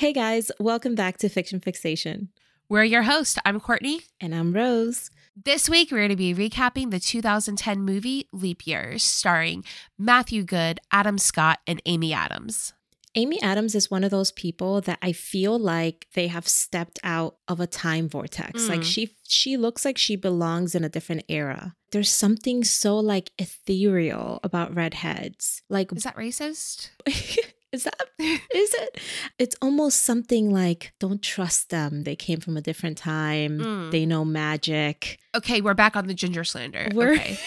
[0.00, 2.30] Hey guys, welcome back to Fiction Fixation.
[2.70, 3.38] We're your host.
[3.44, 4.00] I'm Courtney.
[4.18, 5.10] And I'm Rose.
[5.36, 9.62] This week, we're going to be recapping the 2010 movie Leap Years, starring
[9.98, 12.72] Matthew Goode, Adam Scott, and Amy Adams.
[13.14, 17.36] Amy Adams is one of those people that I feel like they have stepped out
[17.46, 18.62] of a time vortex.
[18.62, 18.68] Mm.
[18.70, 21.76] Like she she looks like she belongs in a different era.
[21.92, 25.60] There's something so like ethereal about redheads.
[25.68, 26.88] Like Is that racist?
[27.72, 29.00] Is that is it?
[29.38, 32.02] It's almost something like don't trust them.
[32.02, 33.58] They came from a different time.
[33.58, 33.90] Mm.
[33.90, 35.18] They know magic.
[35.34, 36.88] Okay, we're back on the ginger slander.
[36.92, 37.38] We're okay.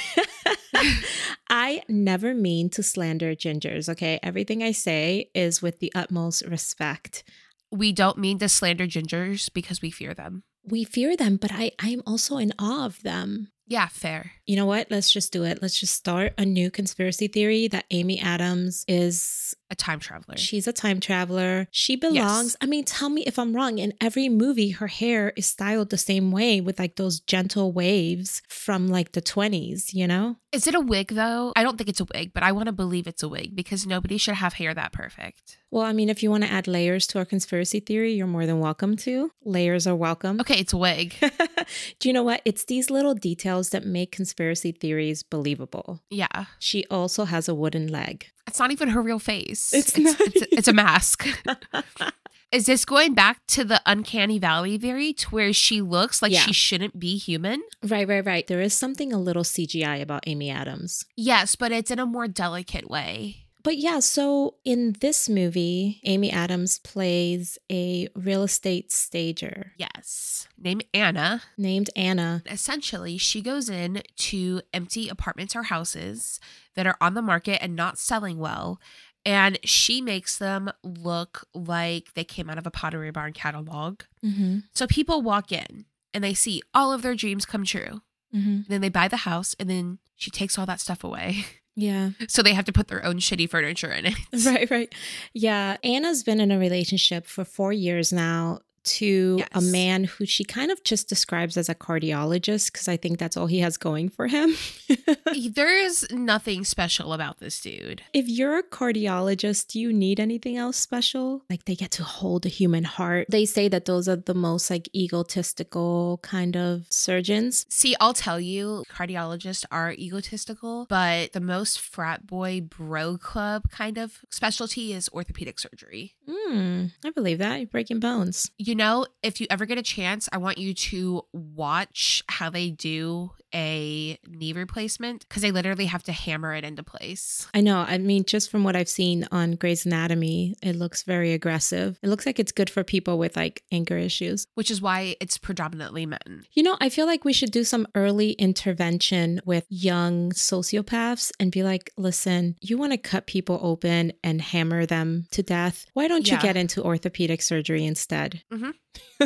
[1.50, 4.20] I never mean to slander gingers, okay?
[4.23, 7.23] Everything I say is with the utmost respect.
[7.72, 10.44] We don't mean to slander gingers because we fear them.
[10.66, 13.50] We fear them, but I I'm also in awe of them.
[13.66, 14.31] Yeah, fair.
[14.45, 14.88] You know what?
[14.91, 15.62] Let's just do it.
[15.62, 20.38] Let's just start a new conspiracy theory that Amy Adams is a time traveler.
[20.38, 21.67] She's a time traveler.
[21.72, 22.16] She belongs.
[22.16, 22.58] Yes.
[22.61, 23.80] I mean, tell me if I'm wrong.
[23.80, 28.42] In every movie, her hair is styled the same way with like those gentle waves
[28.47, 30.38] from like the 20s, you know?
[30.52, 31.52] Is it a wig though?
[31.55, 33.88] I don't think it's a wig, but I want to believe it's a wig because
[33.88, 35.58] nobody should have hair that perfect.
[35.72, 38.45] Well, I mean, if you want to add layers to our conspiracy theory, you're more
[38.45, 39.31] than welcome to.
[39.44, 40.39] Layers are welcome.
[40.42, 41.16] Okay, it's a wig.
[42.00, 42.44] Do you know what?
[42.45, 46.02] It's these little details that make conspiracy theories believable.
[46.09, 46.46] Yeah.
[46.59, 48.28] She also has a wooden leg.
[48.48, 49.73] It's not even her real face.
[49.73, 51.28] It's, it's, it's, it's a mask.
[52.52, 56.42] Is this going back to the uncanny valley theory to where she looks like yeah.
[56.42, 57.64] she shouldn't be human?
[57.82, 58.45] Right, right, right.
[58.45, 61.04] There is something a little CGI about Amy Adams.
[61.17, 63.44] Yes, but it's in a more delicate way.
[63.64, 69.72] But yeah, so in this movie, Amy Adams plays a real estate stager.
[69.78, 70.48] Yes.
[70.64, 71.42] Named Anna.
[71.58, 72.42] Named Anna.
[72.50, 76.39] Essentially, she goes in to empty apartments or houses
[76.75, 78.80] that are on the market and not selling well.
[79.25, 84.02] And she makes them look like they came out of a Pottery Barn catalog.
[84.23, 84.60] Mm-hmm.
[84.73, 88.02] So people walk in and they see all of their dreams come true.
[88.33, 88.61] Mm-hmm.
[88.67, 91.45] Then they buy the house and then she takes all that stuff away.
[91.76, 92.11] Yeah.
[92.27, 94.14] So they have to put their own shitty furniture in it.
[94.45, 94.93] Right, right.
[95.33, 95.77] Yeah.
[95.83, 99.49] Anna's been in a relationship for four years now to yes.
[99.54, 103.38] a man who she kind of just describes as a cardiologist because I think that's
[103.38, 104.55] all he has going for him.
[105.52, 108.02] there is nothing special about this dude.
[108.14, 111.44] If you're a cardiologist, do you need anything else special?
[111.49, 113.27] Like they get to hold a human heart.
[113.30, 117.65] They say that those are the most like egotistical kind of surgeons.
[117.70, 123.98] See, I'll tell you, cardiologists are egotistical, but the most frat boy bro club kind
[123.98, 126.15] of specialty is orthopedic surgery.
[126.27, 127.60] Mm, I believe that.
[127.60, 128.51] You're breaking bones.
[128.57, 132.50] You you know, if you ever get a chance, I want you to watch how
[132.50, 137.48] they do a knee replacement because they literally have to hammer it into place.
[137.54, 137.86] I know.
[137.88, 142.00] I mean, just from what I've seen on Grey's Anatomy, it looks very aggressive.
[142.01, 145.38] It looks like it's good for people with like anger issues, which is why it's
[145.38, 146.44] predominantly men.
[146.54, 151.51] You know, I feel like we should do some early intervention with young sociopaths and
[151.51, 155.86] be like, listen, you want to cut people open and hammer them to death.
[155.94, 158.42] Why don't you get into orthopedic surgery instead?
[158.51, 158.62] Mm-hmm.
[158.63, 159.25] Mm-hmm.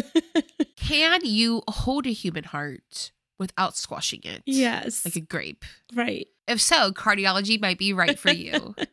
[0.76, 4.44] Can you hold a human heart without squashing it?
[4.46, 5.06] Yes.
[5.06, 5.66] Like a grape.
[5.94, 6.28] Right.
[6.48, 8.76] If so, cardiology might be right for you.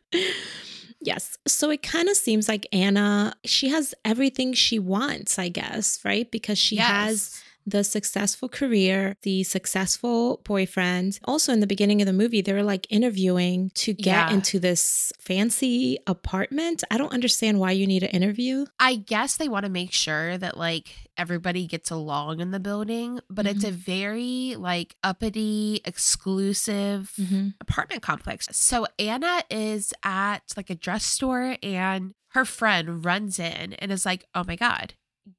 [1.05, 1.37] Yes.
[1.47, 6.29] So it kind of seems like Anna, she has everything she wants, I guess, right?
[6.31, 6.87] Because she yes.
[6.87, 11.19] has the successful career, the successful boyfriend.
[11.25, 14.31] Also, in the beginning of the movie, they were like interviewing to get yeah.
[14.31, 16.83] into this fancy apartment.
[16.91, 18.65] I don't understand why you need an interview.
[18.79, 23.19] I guess they want to make sure that like everybody gets along in the building,
[23.29, 23.55] but mm-hmm.
[23.55, 27.49] it's a very like uppity, exclusive mm-hmm.
[27.61, 28.47] apartment complex.
[28.51, 34.05] So Anna is at like a dress store and her friend runs in and is
[34.05, 34.93] like, oh my God,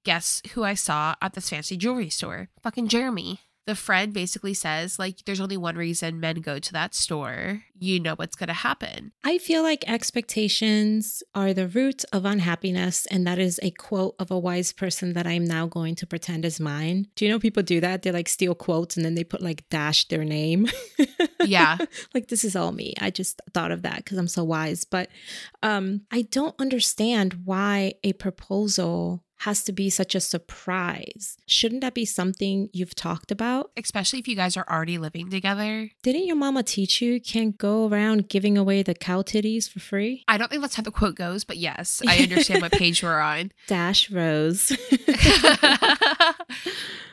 [0.05, 2.49] guess who I saw at this fancy jewelry store?
[2.63, 3.41] Fucking Jeremy.
[3.67, 7.63] The friend basically says, like, there's only one reason men go to that store.
[7.77, 9.11] You know what's going to happen.
[9.25, 13.07] I feel like expectations are the root of unhappiness.
[13.07, 16.45] And that is a quote of a wise person that I'm now going to pretend
[16.45, 17.09] is mine.
[17.17, 18.03] Do you know people do that?
[18.03, 20.69] They like steal quotes and then they put like dash their name.
[21.45, 21.77] Yeah.
[22.13, 22.95] like, this is all me.
[23.01, 24.85] I just thought of that because I'm so wise.
[24.85, 25.09] But
[25.63, 31.37] um, I don't understand why a proposal has to be such a surprise.
[31.47, 33.71] Shouldn't that be something you've talked about?
[33.77, 35.91] Especially if you guys are already living together.
[36.03, 40.25] Didn't your mama teach you can't go around giving away the cow titties for free?
[40.29, 43.21] I don't think that's how the quote goes, but yes, I understand what page we're
[43.21, 43.53] on.
[43.67, 44.71] Dash Rose.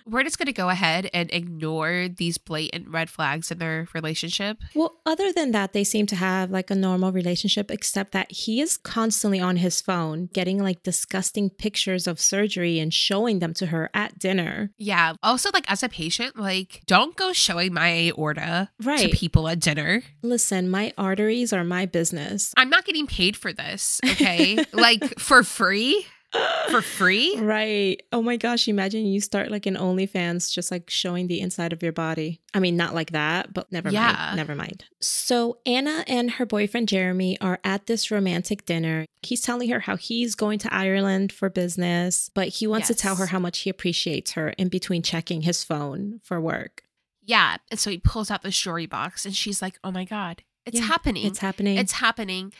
[0.05, 4.57] We're just going to go ahead and ignore these blatant red flags in their relationship.
[4.75, 8.61] Well, other than that, they seem to have like a normal relationship, except that he
[8.61, 13.67] is constantly on his phone getting like disgusting pictures of surgery and showing them to
[13.67, 14.71] her at dinner.
[14.77, 15.13] Yeah.
[15.23, 18.99] Also, like as a patient, like don't go showing my aorta right.
[18.99, 20.03] to people at dinner.
[20.21, 22.53] Listen, my arteries are my business.
[22.57, 24.63] I'm not getting paid for this, okay?
[24.73, 26.05] like for free
[26.69, 27.37] for free?
[27.43, 28.01] Right.
[28.11, 28.67] Oh my gosh.
[28.67, 32.41] Imagine you start like an OnlyFans just like showing the inside of your body.
[32.53, 34.13] I mean, not like that, but never yeah.
[34.13, 34.37] mind.
[34.37, 34.85] Never mind.
[35.01, 39.05] So Anna and her boyfriend Jeremy are at this romantic dinner.
[39.21, 42.97] He's telling her how he's going to Ireland for business, but he wants yes.
[42.97, 46.83] to tell her how much he appreciates her in between checking his phone for work.
[47.21, 47.57] Yeah.
[47.69, 50.79] And so he pulls out the jewelry box and she's like, oh my God, it's
[50.79, 51.25] yeah, happening.
[51.25, 51.77] It's happening.
[51.77, 52.53] It's happening.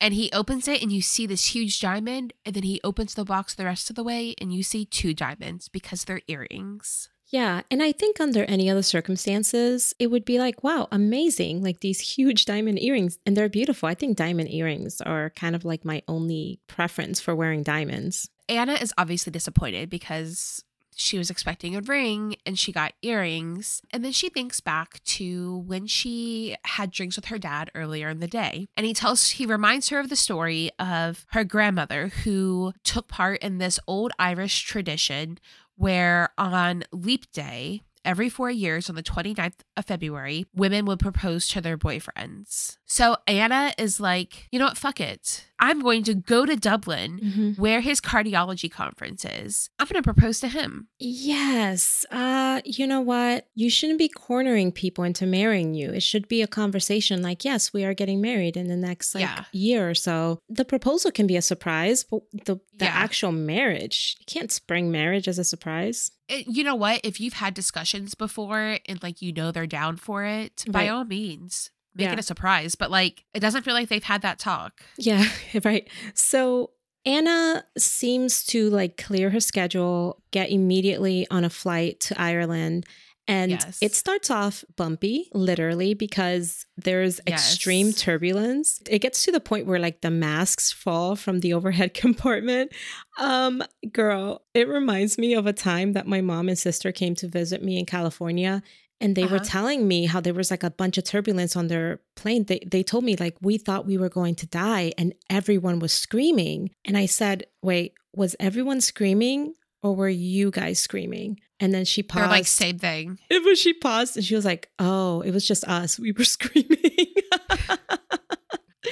[0.00, 2.32] And he opens it and you see this huge diamond.
[2.44, 5.12] And then he opens the box the rest of the way and you see two
[5.14, 7.10] diamonds because they're earrings.
[7.28, 7.62] Yeah.
[7.70, 11.62] And I think under any other circumstances, it would be like, wow, amazing.
[11.62, 13.18] Like these huge diamond earrings.
[13.24, 13.88] And they're beautiful.
[13.88, 18.28] I think diamond earrings are kind of like my only preference for wearing diamonds.
[18.48, 20.64] Anna is obviously disappointed because
[21.00, 23.80] she was expecting a ring and she got earrings.
[23.90, 28.20] And then she thinks back to when she had drinks with her dad earlier in
[28.20, 28.68] the day.
[28.76, 33.40] And he tells, he reminds her of the story of her grandmother who took part
[33.40, 35.38] in this old Irish tradition
[35.76, 41.48] where on leap day, every four years on the 29th of February, women would propose
[41.48, 42.76] to their boyfriends.
[42.90, 44.76] So Anna is like, you know what?
[44.76, 45.46] Fuck it.
[45.60, 47.62] I'm going to go to Dublin mm-hmm.
[47.62, 49.70] where his cardiology conference is.
[49.78, 50.88] I'm going to propose to him.
[50.98, 52.04] Yes.
[52.10, 53.46] Uh, you know what?
[53.54, 55.90] You shouldn't be cornering people into marrying you.
[55.90, 59.22] It should be a conversation like, yes, we are getting married in the next like
[59.22, 59.44] yeah.
[59.52, 60.40] year or so.
[60.48, 62.90] The proposal can be a surprise, but the, the yeah.
[62.92, 66.10] actual marriage, you can't spring marriage as a surprise.
[66.28, 67.02] It, you know what?
[67.04, 70.72] If you've had discussions before and like you know they're down for it, right.
[70.72, 72.12] by all means, make yeah.
[72.12, 72.74] it a surprise.
[72.74, 74.82] But like, it doesn't feel like they've had that talk.
[74.96, 75.24] Yeah,
[75.64, 75.88] right.
[76.14, 76.70] So
[77.06, 82.86] Anna seems to like clear her schedule, get immediately on a flight to Ireland.
[83.28, 83.78] And yes.
[83.80, 87.52] it starts off bumpy, literally, because there's yes.
[87.52, 88.82] extreme turbulence.
[88.90, 92.72] It gets to the point where like the masks fall from the overhead compartment.
[93.18, 93.62] Um,
[93.92, 97.62] girl, it reminds me of a time that my mom and sister came to visit
[97.62, 98.62] me in California
[99.00, 99.36] and they uh-huh.
[99.36, 102.44] were telling me how there was like a bunch of turbulence on their plane.
[102.44, 105.92] They they told me like we thought we were going to die and everyone was
[105.92, 106.70] screaming.
[106.84, 112.02] And I said, "Wait, was everyone screaming or were you guys screaming?" And then she
[112.02, 112.24] paused.
[112.24, 113.18] They're like same thing.
[113.28, 115.98] It was she paused and she was like, "Oh, it was just us.
[115.98, 116.78] We were screaming."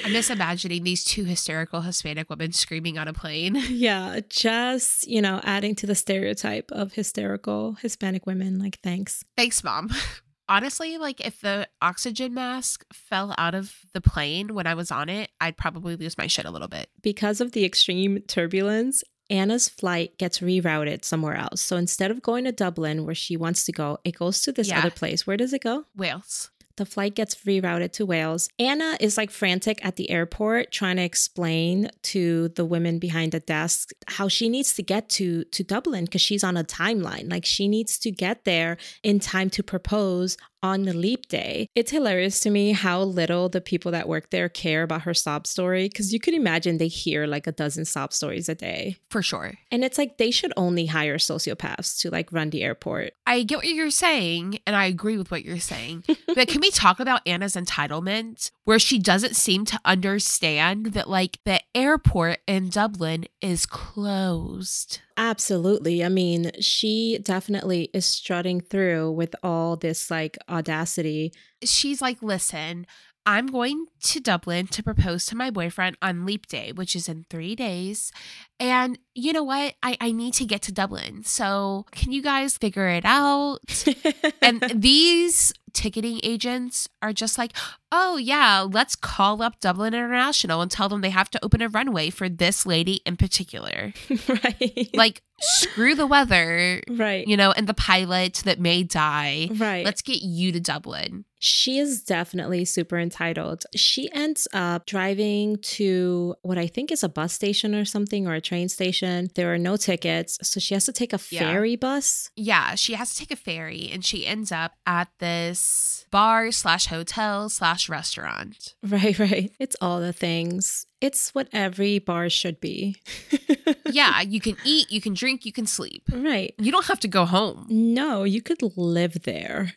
[0.03, 3.55] I'm just imagining these two hysterical Hispanic women screaming on a plane.
[3.79, 8.59] Yeah, just, you know, adding to the stereotype of hysterical Hispanic women.
[8.59, 9.23] Like, thanks.
[9.37, 9.89] Thanks, mom.
[10.49, 15.07] Honestly, like if the oxygen mask fell out of the plane when I was on
[15.07, 16.89] it, I'd probably lose my shit a little bit.
[17.01, 21.61] Because of the extreme turbulence, Anna's flight gets rerouted somewhere else.
[21.61, 24.69] So instead of going to Dublin, where she wants to go, it goes to this
[24.69, 24.79] yeah.
[24.79, 25.27] other place.
[25.27, 25.85] Where does it go?
[25.95, 26.49] Wales.
[26.79, 28.47] The flight gets rerouted to Wales.
[28.57, 33.41] Anna is like frantic at the airport trying to explain to the women behind the
[33.41, 37.29] desk how she needs to get to to Dublin because she's on a timeline.
[37.29, 41.67] Like she needs to get there in time to propose on the leap day.
[41.75, 45.47] It's hilarious to me how little the people that work there care about her sob
[45.47, 48.97] story because you could imagine they hear like a dozen sob stories a day.
[49.09, 49.53] For sure.
[49.71, 53.13] And it's like they should only hire sociopaths to like run the airport.
[53.25, 56.03] I get what you're saying and I agree with what you're saying.
[56.35, 61.39] but can we talk about Anna's entitlement where she doesn't seem to understand that like
[61.45, 65.01] the airport in Dublin is closed?
[65.19, 66.01] Absolutely.
[66.01, 71.33] I mean, she definitely is strutting through with all this like audacity.
[71.61, 72.87] She's like, listen,
[73.25, 77.25] I'm going to Dublin to propose to my boyfriend on Leap Day, which is in
[77.29, 78.13] three days.
[78.61, 79.75] And you know what?
[79.83, 81.25] I, I need to get to Dublin.
[81.25, 83.59] So can you guys figure it out?
[84.41, 87.53] and these ticketing agents are just like,
[87.91, 91.69] oh, yeah, let's call up Dublin International and tell them they have to open a
[91.69, 93.93] runway for this lady in particular.
[94.27, 94.89] right.
[94.93, 96.81] Like, screw the weather.
[96.89, 97.27] Right.
[97.27, 99.49] You know, and the pilot that may die.
[99.53, 99.85] Right.
[99.85, 101.25] Let's get you to Dublin.
[101.39, 103.63] She is definitely super entitled.
[103.75, 108.33] She ends up driving to what I think is a bus station or something or
[108.33, 109.29] a train station.
[109.35, 110.37] There are no tickets.
[110.43, 111.77] So she has to take a ferry yeah.
[111.77, 112.29] bus.
[112.35, 116.87] Yeah, she has to take a ferry and she ends up at this bar slash
[116.87, 118.75] hotel slash restaurant.
[118.89, 119.51] Right, right.
[119.59, 120.87] It's all the things.
[121.01, 122.97] It's what every bar should be.
[123.89, 126.03] yeah, you can eat, you can drink, you can sleep.
[126.11, 126.53] Right.
[126.57, 127.65] You don't have to go home.
[127.69, 129.73] No, you could live there.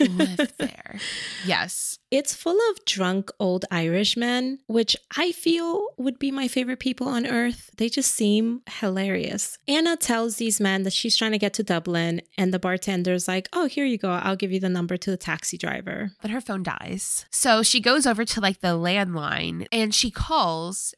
[0.00, 0.98] live there.
[1.46, 1.98] Yes.
[2.10, 7.24] It's full of drunk old Irishmen, which I feel would be my favorite people on
[7.24, 7.70] earth.
[7.76, 9.56] They just seem hilarious.
[9.68, 13.48] Anna tells these men that she's trying to get to Dublin, and the bartender's like,
[13.52, 14.10] Oh, here you go.
[14.10, 16.10] I'll give you the number to the taxi driver.
[16.20, 17.26] But her phone dies.
[17.30, 20.49] So she goes over to like the landline and she calls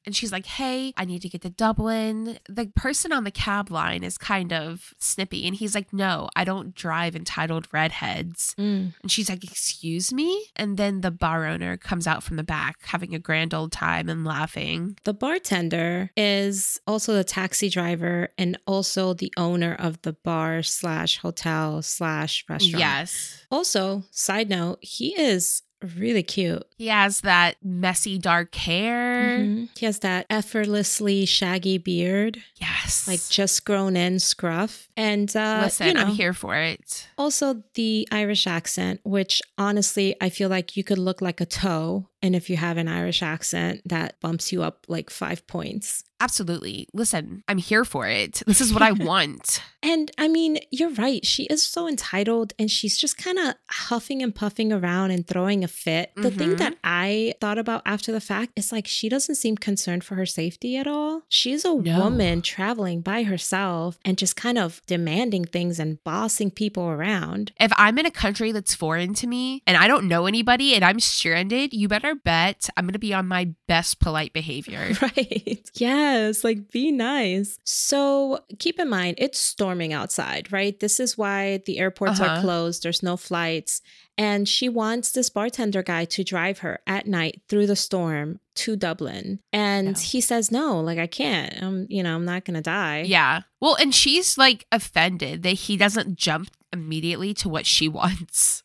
[0.04, 2.38] and she's like, Hey, I need to get to Dublin.
[2.48, 6.44] The person on the cab line is kind of snippy, and he's like, No, I
[6.44, 8.54] don't drive entitled redheads.
[8.58, 8.94] Mm.
[9.02, 10.46] And she's like, Excuse me?
[10.56, 14.08] And then the bar owner comes out from the back having a grand old time
[14.08, 14.96] and laughing.
[15.04, 21.18] The bartender is also the taxi driver and also the owner of the bar slash
[21.18, 22.80] hotel slash restaurant.
[22.80, 23.44] Yes.
[23.50, 25.62] Also, side note, he is
[25.96, 26.64] really cute.
[26.76, 29.38] He has that messy dark hair.
[29.38, 29.64] Mm-hmm.
[29.76, 32.42] He has that effortlessly shaggy beard.
[32.60, 33.06] Yes.
[33.06, 34.88] Like just grown in scruff.
[34.96, 37.08] And uh listen, you know, I'm here for it.
[37.18, 42.08] Also the Irish accent, which honestly I feel like you could look like a toe.
[42.22, 46.04] And if you have an Irish accent, that bumps you up like five points.
[46.22, 46.86] Absolutely.
[46.94, 48.44] Listen, I'm here for it.
[48.46, 49.60] This is what I want.
[49.82, 51.26] and I mean, you're right.
[51.26, 55.64] She is so entitled and she's just kind of huffing and puffing around and throwing
[55.64, 56.12] a fit.
[56.14, 56.38] The mm-hmm.
[56.38, 60.14] thing that I thought about after the fact is like she doesn't seem concerned for
[60.14, 61.22] her safety at all.
[61.28, 61.98] She's a no.
[61.98, 67.50] woman traveling by herself and just kind of demanding things and bossing people around.
[67.58, 70.84] If I'm in a country that's foreign to me and I don't know anybody and
[70.84, 74.90] I'm stranded, you better bet I'm going to be on my best polite behavior.
[75.02, 75.68] Right.
[75.74, 77.58] Yes, like be nice.
[77.64, 80.78] So keep in mind, it's storming outside, right?
[80.78, 82.36] This is why the airports uh-huh.
[82.36, 83.82] are closed, there's no flights.
[84.18, 88.76] And she wants this bartender guy to drive her at night through the storm to
[88.76, 89.40] Dublin.
[89.52, 89.94] And no.
[89.94, 91.62] he says, no, like I can't.
[91.62, 93.02] I'm, you know, I'm not going to die.
[93.02, 93.42] Yeah.
[93.60, 98.62] Well, and she's like offended that he doesn't jump immediately to what she wants.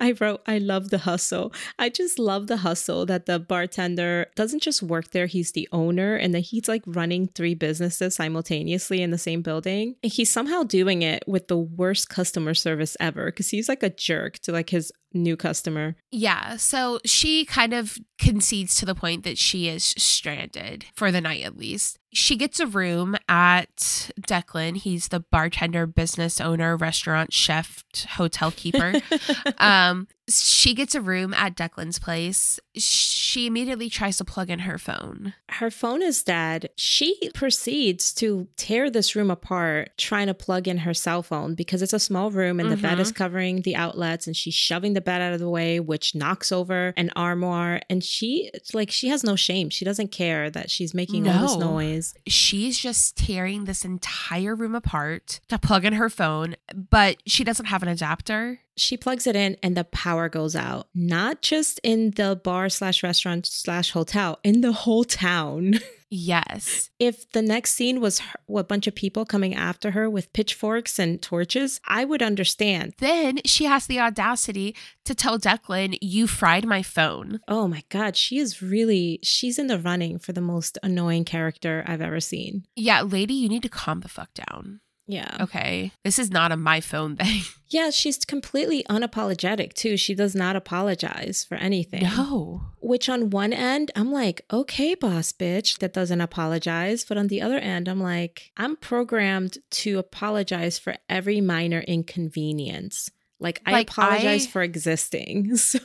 [0.00, 1.52] I wrote, I love the hustle.
[1.78, 6.16] I just love the hustle that the bartender doesn't just work there, he's the owner,
[6.16, 9.96] and that he's like running three businesses simultaneously in the same building.
[10.02, 13.90] And he's somehow doing it with the worst customer service ever because he's like a
[13.90, 15.94] jerk to like his new customer.
[16.10, 16.56] Yeah.
[16.56, 21.44] So she kind of concedes to the point that she is stranded for the night
[21.44, 21.98] at least.
[22.14, 23.74] She gets a room at
[24.20, 24.76] Declan.
[24.76, 28.94] He's the bartender, business owner, restaurant chef, hotel keeper.
[29.58, 32.58] um, she gets a room at Declan's place.
[32.74, 35.34] She immediately tries to plug in her phone.
[35.50, 36.70] Her phone is dead.
[36.76, 41.82] She proceeds to tear this room apart, trying to plug in her cell phone because
[41.82, 42.76] it's a small room and mm-hmm.
[42.76, 43.18] the bed is mm-hmm.
[43.18, 46.94] covering the outlets and she's shoving the bed out of the way, which knocks over
[46.96, 47.80] an armoire.
[47.90, 49.68] And she, like, she has no shame.
[49.68, 51.32] She doesn't care that she's making no.
[51.32, 52.03] all this noise.
[52.26, 56.56] She's just tearing this entire room apart to plug in her phone,
[56.90, 60.88] but she doesn't have an adapter she plugs it in and the power goes out.
[60.94, 65.74] Not just in the bar slash restaurant slash hotel in the whole town.
[66.16, 66.90] Yes.
[67.00, 71.00] If the next scene was her, a bunch of people coming after her with pitchforks
[71.00, 72.94] and torches i would understand.
[72.98, 74.76] Then she has the audacity
[75.06, 77.40] to tell declan you fried my phone.
[77.48, 81.82] Oh my god she is really she's in the running for the most annoying character
[81.84, 82.64] i've ever seen.
[82.76, 85.36] Yeah lady you need to calm the fuck down yeah.
[85.40, 85.92] Okay.
[86.02, 87.42] This is not a my phone thing.
[87.68, 89.96] Yeah, she's completely unapologetic too.
[89.96, 92.02] She does not apologize for anything.
[92.02, 92.62] No.
[92.80, 97.04] Which on one end, I'm like, okay, boss bitch, that doesn't apologize.
[97.04, 103.10] But on the other end, I'm like, I'm programmed to apologize for every minor inconvenience.
[103.40, 105.56] Like, I like apologize I, for existing.
[105.56, 105.78] So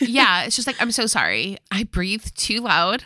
[0.00, 1.58] Yeah, it's just like I'm so sorry.
[1.70, 3.04] I breathed too loud.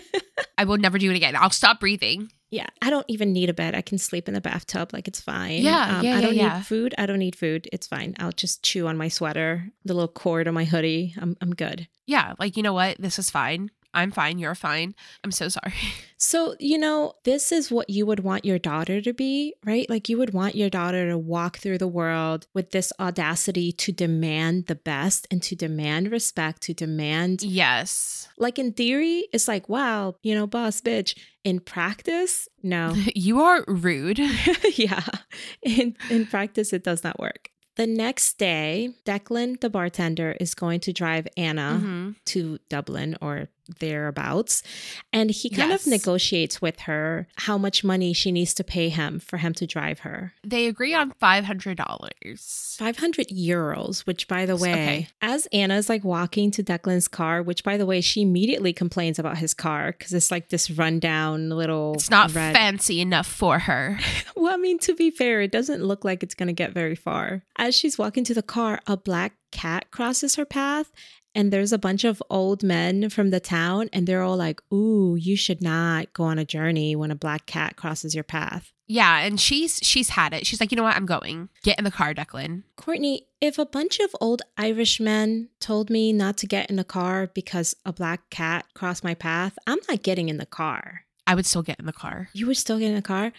[0.58, 1.36] I will never do it again.
[1.36, 2.30] I'll stop breathing.
[2.50, 3.74] Yeah, I don't even need a bed.
[3.74, 4.92] I can sleep in the bathtub.
[4.92, 5.62] Like it's fine.
[5.62, 6.94] Yeah, um, yeah, I don't yeah, need food.
[6.96, 7.68] I don't need food.
[7.72, 8.14] It's fine.
[8.18, 11.14] I'll just chew on my sweater, the little cord on my hoodie.
[11.20, 11.88] I'm I'm good.
[12.06, 12.96] Yeah, like you know what?
[12.98, 13.70] This is fine.
[13.94, 14.38] I'm fine.
[14.38, 14.94] You're fine.
[15.24, 15.74] I'm so sorry.
[16.20, 19.88] So, you know, this is what you would want your daughter to be, right?
[19.88, 23.92] Like you would want your daughter to walk through the world with this audacity to
[23.92, 27.44] demand the best and to demand respect, to demand.
[27.44, 28.28] Yes.
[28.36, 31.16] Like in theory, it's like, wow, you know, boss bitch.
[31.44, 32.94] In practice, no.
[33.14, 34.18] you are rude.
[34.74, 35.04] yeah.
[35.62, 40.80] In in practice, it does not work the next day, Declan, the bartender, is going
[40.80, 42.10] to drive Anna mm-hmm.
[42.26, 43.48] to Dublin or
[43.78, 44.62] thereabouts.
[45.12, 45.86] And he kind yes.
[45.86, 49.66] of negotiates with her how much money she needs to pay him for him to
[49.66, 50.32] drive her.
[50.44, 52.76] They agree on $500.
[52.78, 55.08] 500 euros, which by the way, okay.
[55.20, 59.38] as Anna's like walking to Declan's car, which by the way, she immediately complains about
[59.38, 61.94] his car because it's like this rundown little.
[61.94, 62.54] It's not red...
[62.54, 63.98] fancy enough for her.
[64.36, 66.94] well, I mean, to be fair, it doesn't look like it's going to get very
[66.94, 67.42] far.
[67.56, 70.92] As she's walking to the car, a black cat crosses her path
[71.38, 75.14] and there's a bunch of old men from the town and they're all like ooh
[75.14, 78.72] you should not go on a journey when a black cat crosses your path.
[78.88, 80.46] Yeah and she's she's had it.
[80.46, 80.96] She's like you know what?
[80.96, 81.48] I'm going.
[81.62, 82.64] Get in the car declan.
[82.76, 87.30] Courtney if a bunch of old irishmen told me not to get in the car
[87.32, 91.04] because a black cat crossed my path i'm not getting in the car.
[91.28, 92.30] I would still get in the car.
[92.32, 93.32] You would still get in the car?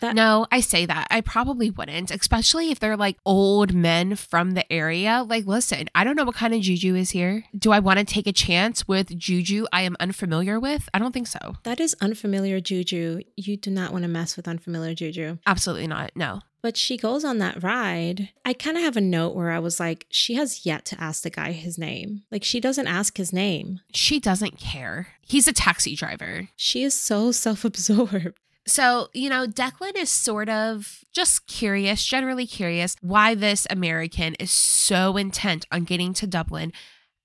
[0.00, 1.06] That- no, I say that.
[1.10, 5.24] I probably wouldn't, especially if they're like old men from the area.
[5.26, 7.44] Like, listen, I don't know what kind of juju is here.
[7.56, 10.88] Do I want to take a chance with juju I am unfamiliar with?
[10.92, 11.56] I don't think so.
[11.62, 13.20] That is unfamiliar juju.
[13.36, 15.38] You do not want to mess with unfamiliar juju.
[15.46, 16.12] Absolutely not.
[16.16, 16.40] No.
[16.62, 18.28] But she goes on that ride.
[18.44, 21.24] I kind of have a note where I was like, she has yet to ask
[21.24, 22.22] the guy his name.
[22.30, 23.80] Like, she doesn't ask his name.
[23.92, 25.08] She doesn't care.
[25.22, 26.50] He's a taxi driver.
[26.54, 28.38] She is so self absorbed.
[28.66, 34.50] So, you know, Declan is sort of just curious, generally curious, why this American is
[34.52, 36.72] so intent on getting to Dublin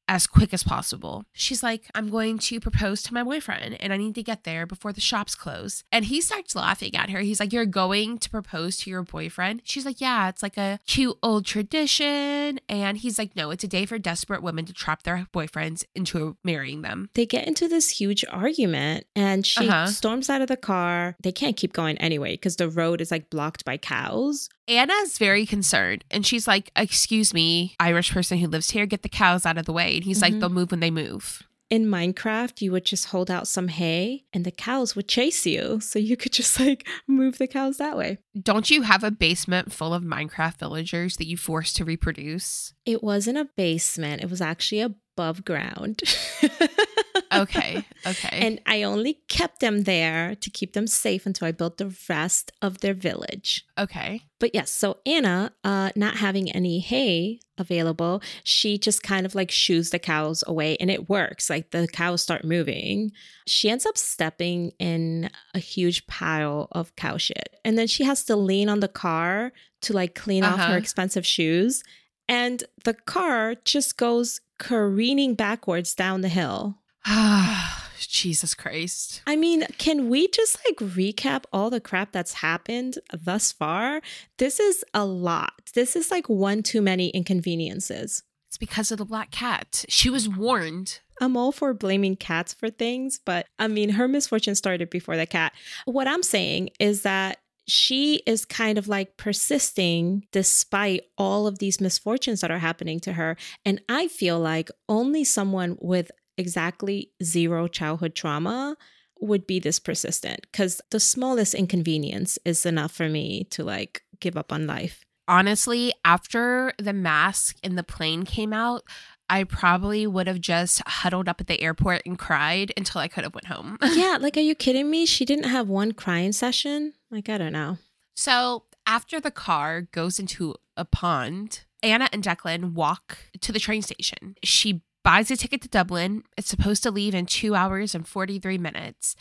[0.07, 1.25] as quick as possible.
[1.33, 4.65] She's like, I'm going to propose to my boyfriend and I need to get there
[4.65, 5.83] before the shops close.
[5.91, 7.19] And he starts laughing at her.
[7.19, 9.61] He's like, You're going to propose to your boyfriend?
[9.63, 12.59] She's like, Yeah, it's like a cute old tradition.
[12.69, 16.37] And he's like, No, it's a day for desperate women to trap their boyfriends into
[16.43, 17.09] marrying them.
[17.13, 19.87] They get into this huge argument and she uh-huh.
[19.87, 21.15] storms out of the car.
[21.21, 24.49] They can't keep going anyway because the road is like blocked by cows.
[24.67, 29.09] Anna's very concerned and she's like, Excuse me, Irish person who lives here, get the
[29.09, 29.95] cows out of the way.
[29.95, 30.33] And he's mm-hmm.
[30.33, 31.43] like, They'll move when they move.
[31.69, 35.81] In Minecraft, you would just hold out some hay and the cows would chase you.
[35.81, 38.19] So you could just like move the cows that way.
[38.41, 42.73] Don't you have a basement full of Minecraft villagers that you force to reproduce?
[42.87, 46.01] It wasn't a basement, it was actually above ground.
[47.33, 47.83] okay.
[48.05, 48.29] Okay.
[48.31, 52.51] And I only kept them there to keep them safe until I built the rest
[52.61, 53.65] of their village.
[53.77, 54.21] Okay.
[54.39, 59.51] But yes, so Anna, uh, not having any hay available, she just kind of like
[59.51, 61.49] shoos the cows away and it works.
[61.49, 63.11] Like the cows start moving.
[63.47, 67.57] She ends up stepping in a huge pile of cow shit.
[67.65, 70.53] And then she has to lean on the car to like clean uh-huh.
[70.53, 70.77] off her uh-huh.
[70.77, 71.83] expensive shoes.
[72.29, 76.77] And the car just goes careening backwards down the hill.
[77.05, 79.21] Ah, Jesus Christ.
[79.25, 84.01] I mean, can we just like recap all the crap that's happened thus far?
[84.37, 85.71] This is a lot.
[85.73, 88.23] This is like one too many inconveniences.
[88.47, 89.85] It's because of the black cat.
[89.89, 90.99] She was warned.
[91.19, 95.25] I'm all for blaming cats for things, but I mean, her misfortune started before the
[95.25, 95.53] cat.
[95.85, 101.81] What I'm saying is that she is kind of like persisting despite all of these
[101.81, 103.35] misfortunes that are happening to her.
[103.65, 108.77] And I feel like only someone with exactly zero childhood trauma
[109.19, 114.37] would be this persistent because the smallest inconvenience is enough for me to like give
[114.37, 115.03] up on life.
[115.27, 118.83] Honestly, after the mask in the plane came out,
[119.29, 123.25] I probably would have just huddled up at the airport and cried until I could
[123.25, 123.77] have went home.
[123.81, 125.05] yeah, like are you kidding me?
[125.05, 126.93] She didn't have one crying session?
[127.09, 127.77] Like I don't know.
[128.15, 133.81] So, after the car goes into a pond, Anna and Declan walk to the train
[133.81, 134.35] station.
[134.43, 136.23] She buys a ticket to Dublin.
[136.35, 139.15] It's supposed to leave in two hours and 43 minutes.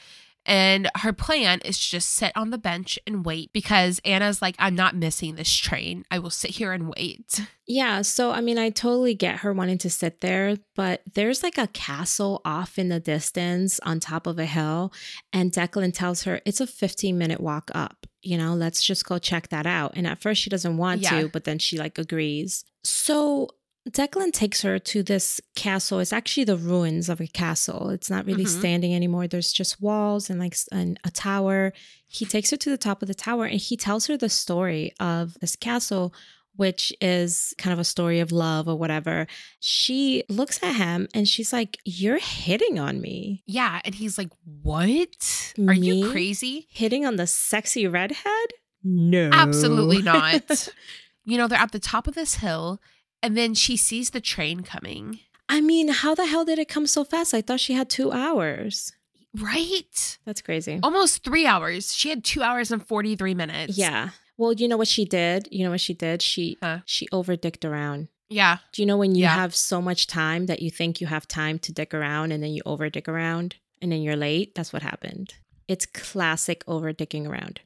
[0.46, 4.54] And her plan is to just sit on the bench and wait because Anna's like,
[4.61, 6.04] I'm not missing this train.
[6.09, 7.40] I will sit here and wait.
[7.68, 8.02] Yeah.
[8.02, 11.66] So, I mean, I totally get her wanting to sit there, but there's like a
[11.66, 14.92] castle off in the distance on top of a hill.
[15.32, 18.06] And Declan tells her it's a 15 minute walk up.
[18.22, 19.94] You know, let's just go check that out.
[19.96, 21.22] And at first she doesn't want yeah.
[21.22, 22.64] to, but then she like agrees.
[22.85, 23.48] So
[23.90, 26.01] Declan takes her to this castle.
[26.01, 27.90] It's actually the ruins of a castle.
[27.90, 28.59] It's not really mm-hmm.
[28.59, 29.29] standing anymore.
[29.29, 31.72] There's just walls and like an, a tower.
[32.09, 34.92] He takes her to the top of the tower and he tells her the story
[34.99, 36.12] of this castle,
[36.57, 39.29] which is kind of a story of love or whatever.
[39.61, 43.44] She looks at him and she's like, You're hitting on me.
[43.46, 43.81] Yeah.
[43.85, 44.31] And he's like,
[44.62, 45.55] What?
[45.59, 45.79] Are me?
[45.79, 46.66] you crazy?
[46.70, 48.49] Hitting on the sexy redhead?
[48.83, 49.31] No.
[49.33, 50.68] Absolutely not.
[51.25, 52.81] you know, they're at the top of this hill
[53.22, 55.20] and then she sees the train coming.
[55.48, 57.35] I mean, how the hell did it come so fast?
[57.35, 58.92] I thought she had two hours.
[59.38, 60.18] Right?
[60.24, 60.81] That's crazy.
[60.83, 61.94] Almost three hours.
[61.94, 63.76] She had two hours and 43 minutes.
[63.76, 64.11] Yeah.
[64.38, 65.48] Well, you know what she did?
[65.50, 66.22] You know what she did?
[66.22, 66.81] She huh?
[66.85, 68.09] she overdicked around.
[68.29, 68.59] Yeah.
[68.72, 69.35] Do you know when you yeah.
[69.35, 72.50] have so much time that you think you have time to dick around and then
[72.50, 74.55] you over dick around and then you're late?
[74.55, 75.35] That's what happened.
[75.68, 77.61] It's classic overdicking around.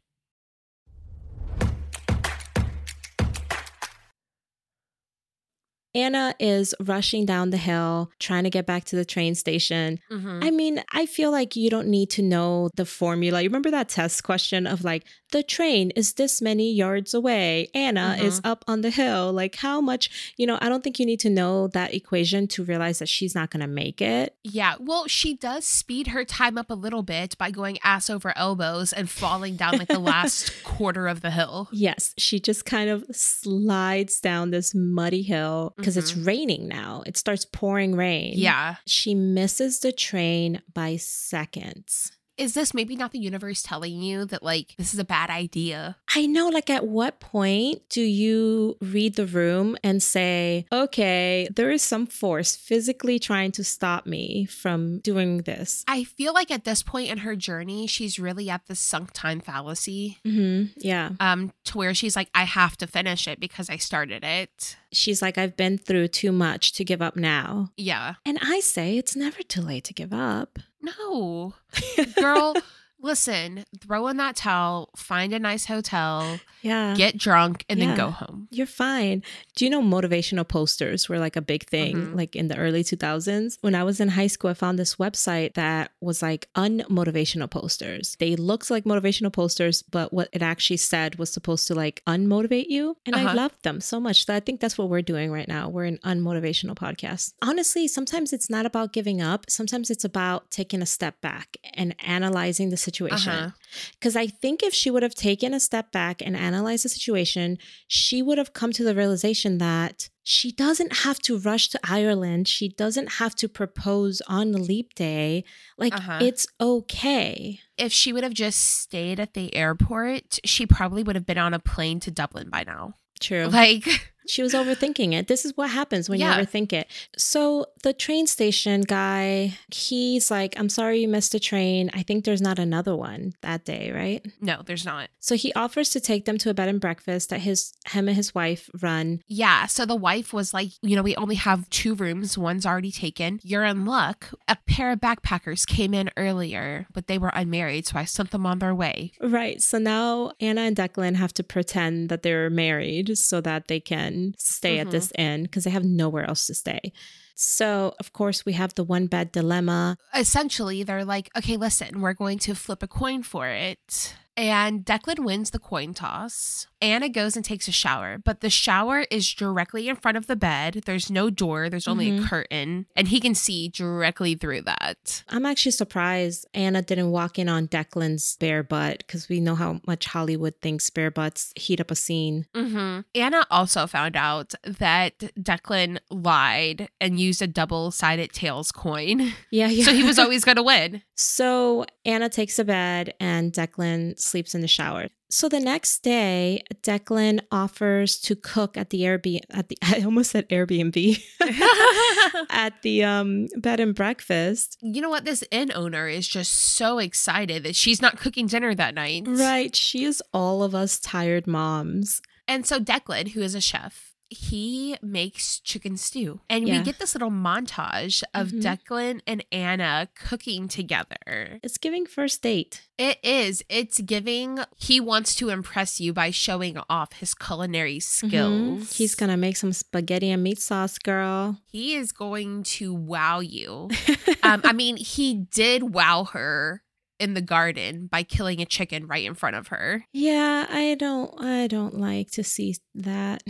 [5.95, 9.99] Anna is rushing down the hill, trying to get back to the train station.
[10.11, 10.41] Mm-hmm.
[10.43, 13.43] I mean, I feel like you don't need to know the formula.
[13.43, 17.69] You remember that test question of like, the train is this many yards away.
[17.75, 18.27] Anna mm-hmm.
[18.27, 19.33] is up on the hill.
[19.33, 22.65] Like, how much, you know, I don't think you need to know that equation to
[22.65, 24.37] realize that she's not going to make it.
[24.43, 24.75] Yeah.
[24.81, 28.93] Well, she does speed her time up a little bit by going ass over elbows
[28.93, 31.69] and falling down like the last quarter of the hill.
[31.73, 32.15] Yes.
[32.19, 36.19] She just kind of slides down this muddy hill because mm-hmm.
[36.19, 37.03] it's raining now.
[37.07, 38.35] It starts pouring rain.
[38.37, 38.77] Yeah.
[38.87, 44.43] She misses the train by seconds is this maybe not the universe telling you that
[44.43, 45.97] like this is a bad idea?
[46.17, 51.71] I know, like, at what point do you read the room and say, okay, there
[51.71, 55.85] is some force physically trying to stop me from doing this?
[55.87, 59.41] I feel like at this point in her journey, she's really at the sunk time
[59.41, 60.19] fallacy.
[60.27, 60.73] Mm-hmm.
[60.79, 61.11] Yeah.
[61.21, 64.77] Um, to where she's like, I have to finish it because I started it.
[64.93, 67.71] She's like, I've been through too much to give up now.
[67.77, 68.15] Yeah.
[68.27, 70.59] And I say, it's never too late to give up.
[70.83, 71.55] No.
[72.17, 72.55] Girl,
[73.03, 77.87] listen, throw in that towel, find a nice hotel, yeah, get drunk, and yeah.
[77.87, 78.49] then go home.
[78.51, 79.23] You're fine.
[79.57, 82.17] Do you know motivational posters were like a big thing, mm-hmm.
[82.17, 83.59] like in the early 2000s?
[83.61, 88.17] When I was in high school, I found this website that was like unmotivational posters.
[88.19, 92.69] They looked like motivational posters, but what it actually said was supposed to like unmotivate
[92.69, 92.97] you.
[93.07, 93.29] And uh-huh.
[93.29, 94.27] I loved them so much.
[94.27, 95.69] So I think that's what we're doing right now.
[95.69, 97.33] We're an unmotivational podcast.
[97.43, 101.95] Honestly, sometimes it's not about giving up, sometimes it's about taking a step back and
[102.05, 103.53] analyzing the situation situation.
[103.93, 104.25] Because uh-huh.
[104.25, 108.23] I think if she would have taken a step back and analyzed the situation, she
[108.23, 112.47] would have come to the realization that she doesn't have to rush to Ireland.
[112.49, 115.45] She doesn't have to propose on leap day.
[115.79, 116.19] Like, uh-huh.
[116.23, 117.61] it's okay.
[117.79, 121.55] If she would have just stayed at the airport, she probably would have been on
[121.55, 122.95] a plane to Dublin by now.
[123.21, 123.47] True.
[123.47, 125.29] Like, she was overthinking it.
[125.29, 126.39] This is what happens when yeah.
[126.39, 126.89] you overthink it.
[127.17, 131.91] So the train station guy, he's like, I'm sorry you missed a train.
[131.95, 134.25] I think there's not another one that day, right?
[134.41, 135.11] No, there's not.
[135.19, 138.17] So he offers to take them to a bed and breakfast that his him and
[138.17, 139.23] his wife run.
[139.27, 139.67] Yeah.
[139.67, 142.37] So the wife was like, you know, we only have two rooms.
[142.39, 143.41] One's already taken.
[143.43, 144.29] You're in luck.
[144.49, 148.47] A pair of backpackers came in earlier, but they were unmarried, so I sent them
[148.47, 149.13] on their way.
[149.21, 149.61] Right.
[149.63, 154.35] So now Anna and Declan have to pretend that they're married so that they can
[154.39, 154.89] stay mm-hmm.
[154.89, 156.93] at this inn because they have nowhere else to stay.
[157.35, 159.97] So, of course, we have the one bed dilemma.
[160.15, 164.15] Essentially, they're like, okay, listen, we're going to flip a coin for it.
[164.37, 166.67] And Declan wins the coin toss.
[166.83, 170.37] Anna goes and takes a shower, but the shower is directly in front of the
[170.37, 170.83] bed.
[170.87, 172.25] There's no door, there's only mm-hmm.
[172.25, 175.23] a curtain, and he can see directly through that.
[175.29, 179.81] I'm actually surprised Anna didn't walk in on Declan's bare butt because we know how
[179.87, 182.47] much Hollywood thinks bare butts heat up a scene.
[182.55, 183.01] Mm-hmm.
[183.15, 189.35] Anna also found out that Declan lied and used a double sided tails coin.
[189.51, 189.85] Yeah, yeah.
[189.91, 191.03] So he was always going to win.
[191.23, 195.09] So Anna takes a bed and Declan sleeps in the shower.
[195.31, 200.33] So the next day, Declan offers to cook at the Airbnb at the I almost
[200.33, 201.23] said Airbnb
[202.51, 204.77] at the um bed and breakfast.
[204.83, 205.25] You know what?
[205.25, 209.25] This inn owner is just so excited that she's not cooking dinner that night.
[209.27, 209.75] Right.
[209.75, 212.21] She is all of us tired moms.
[212.49, 216.41] And so Declan, who is a chef, he makes chicken stew.
[216.49, 216.79] And yeah.
[216.79, 218.61] we get this little montage of mm-hmm.
[218.61, 221.59] Declan and Anna cooking together.
[221.63, 222.83] It's giving first date.
[222.97, 223.65] It is.
[223.69, 228.29] It's giving, he wants to impress you by showing off his culinary mm-hmm.
[228.29, 228.53] skills.
[228.53, 228.95] Mm-hmm.
[228.95, 231.59] He's going to make some spaghetti and meat sauce, girl.
[231.67, 233.91] He is going to wow you.
[234.45, 236.83] um, I mean, he did wow her
[237.21, 240.05] in the garden by killing a chicken right in front of her.
[240.13, 243.43] Yeah, I don't I don't like to see that.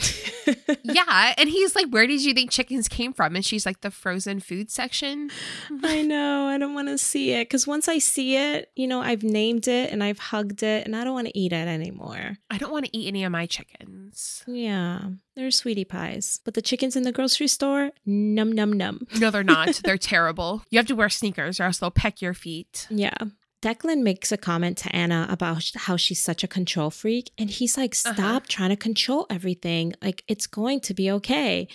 [0.83, 3.91] yeah, and he's like, "Where did you think chickens came from?" And she's like, "The
[3.91, 5.31] frozen food section."
[5.83, 6.47] I know.
[6.47, 9.69] I don't want to see it cuz once I see it, you know, I've named
[9.69, 12.39] it and I've hugged it and I don't want to eat it anymore.
[12.51, 14.43] I don't want to eat any of my chickens.
[14.47, 15.01] Yeah.
[15.37, 16.41] They're sweetie pies.
[16.45, 19.07] But the chickens in the grocery store, num num num.
[19.19, 19.81] No, they're not.
[19.85, 20.63] they're terrible.
[20.71, 22.87] You have to wear sneakers or else they'll peck your feet.
[22.91, 23.17] Yeah.
[23.63, 27.31] Declan makes a comment to Anna about how she's such a control freak.
[27.37, 28.15] And he's like, uh-huh.
[28.15, 28.47] stop uh-huh.
[28.49, 29.93] trying to control everything.
[30.03, 31.69] Like, it's going to be okay.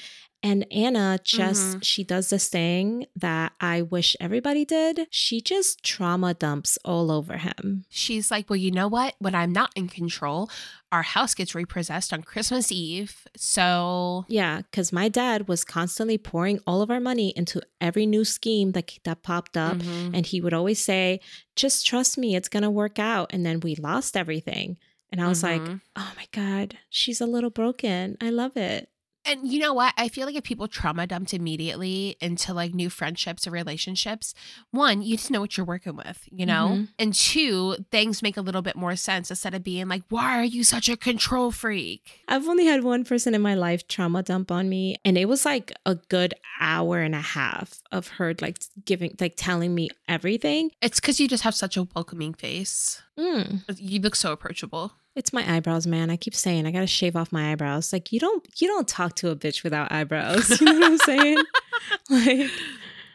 [0.45, 1.79] And Anna just, mm-hmm.
[1.79, 5.08] she does this thing that I wish everybody did.
[5.10, 7.86] She just trauma dumps all over him.
[7.89, 9.15] She's like, well, you know what?
[9.17, 10.51] When I'm not in control,
[10.91, 13.27] our house gets repossessed on Christmas Eve.
[13.36, 18.23] So yeah, because my dad was constantly pouring all of our money into every new
[18.23, 20.13] scheme that that popped up, mm-hmm.
[20.13, 21.21] and he would always say,
[21.55, 24.77] "Just trust me, it's gonna work out." And then we lost everything,
[25.12, 25.65] and I was mm-hmm.
[25.65, 28.15] like, "Oh my god, she's a little broken.
[28.21, 28.89] I love it."
[29.25, 29.93] And you know what?
[29.97, 34.33] I feel like if people trauma dumped immediately into like new friendships or relationships,
[34.71, 36.69] one, you just know what you're working with, you know?
[36.73, 36.83] Mm-hmm.
[36.99, 40.43] And two, things make a little bit more sense instead of being like, why are
[40.43, 42.21] you such a control freak?
[42.27, 44.97] I've only had one person in my life trauma dump on me.
[45.03, 49.33] And it was like a good hour and a half of her like giving, like
[49.38, 50.71] telling me everything.
[50.81, 53.01] It's because you just have such a welcoming face.
[53.17, 53.63] Mm.
[53.77, 54.93] You look so approachable.
[55.15, 56.10] It's my eyebrows, man.
[56.10, 57.93] I keep saying I gotta shave off my eyebrows.
[57.93, 60.60] Like you don't you don't talk to a bitch without eyebrows.
[60.65, 61.38] You know what I'm saying?
[62.10, 62.51] like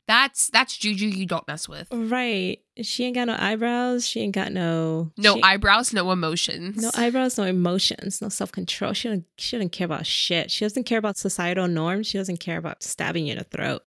[0.08, 1.88] that's that's juju you don't mess with.
[1.92, 2.60] Right.
[2.80, 4.06] She ain't got no eyebrows.
[4.06, 6.78] She ain't got no No eyebrows, no emotions.
[6.78, 8.94] No eyebrows, no emotions, no self control.
[8.94, 10.50] She don't she doesn't care about shit.
[10.50, 12.06] She doesn't care about societal norms.
[12.06, 13.82] She doesn't care about stabbing you in the throat.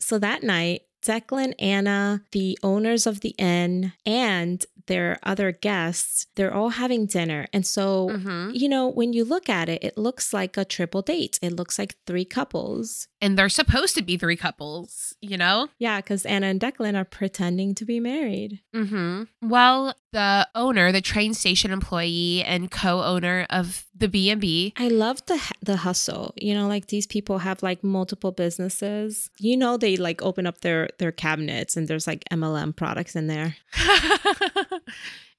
[0.00, 6.52] So that night, Declan, Anna, the owners of the inn, and their other guests, they're
[6.52, 7.46] all having dinner.
[7.52, 8.50] And so, mm-hmm.
[8.54, 11.38] you know, when you look at it, it looks like a triple date.
[11.40, 13.06] It looks like three couples.
[13.22, 15.68] And they're supposed to be three couples, you know?
[15.78, 18.60] Yeah, because Anna and Declan are pretending to be married.
[18.74, 19.24] Mm-hmm.
[19.42, 24.72] Well, the owner, the train station employee and co-owner of the B&B.
[24.76, 26.32] I love the the hustle.
[26.36, 29.30] You know, like these people have like multiple businesses.
[29.38, 33.26] You know they like open up their their cabinets and there's like MLM products in
[33.26, 33.56] there.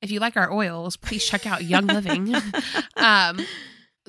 [0.01, 2.35] if you like our oils, please check out Young Living.
[2.95, 3.39] um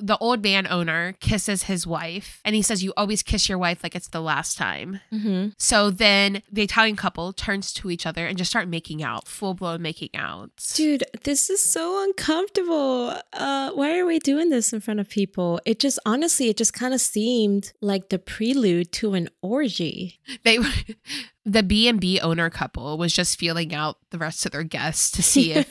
[0.03, 3.83] the old man owner kisses his wife and he says, You always kiss your wife
[3.83, 4.99] like it's the last time.
[5.13, 5.49] Mm-hmm.
[5.57, 9.53] So then the Italian couple turns to each other and just start making out, full
[9.53, 10.51] blown making out.
[10.73, 13.17] Dude, this is so uncomfortable.
[13.31, 15.61] Uh, why are we doing this in front of people?
[15.65, 20.19] It just honestly, it just kind of seemed like the prelude to an orgy.
[20.43, 20.59] They
[21.45, 25.53] the B&B owner couple was just feeling out the rest of their guests to see
[25.53, 25.69] if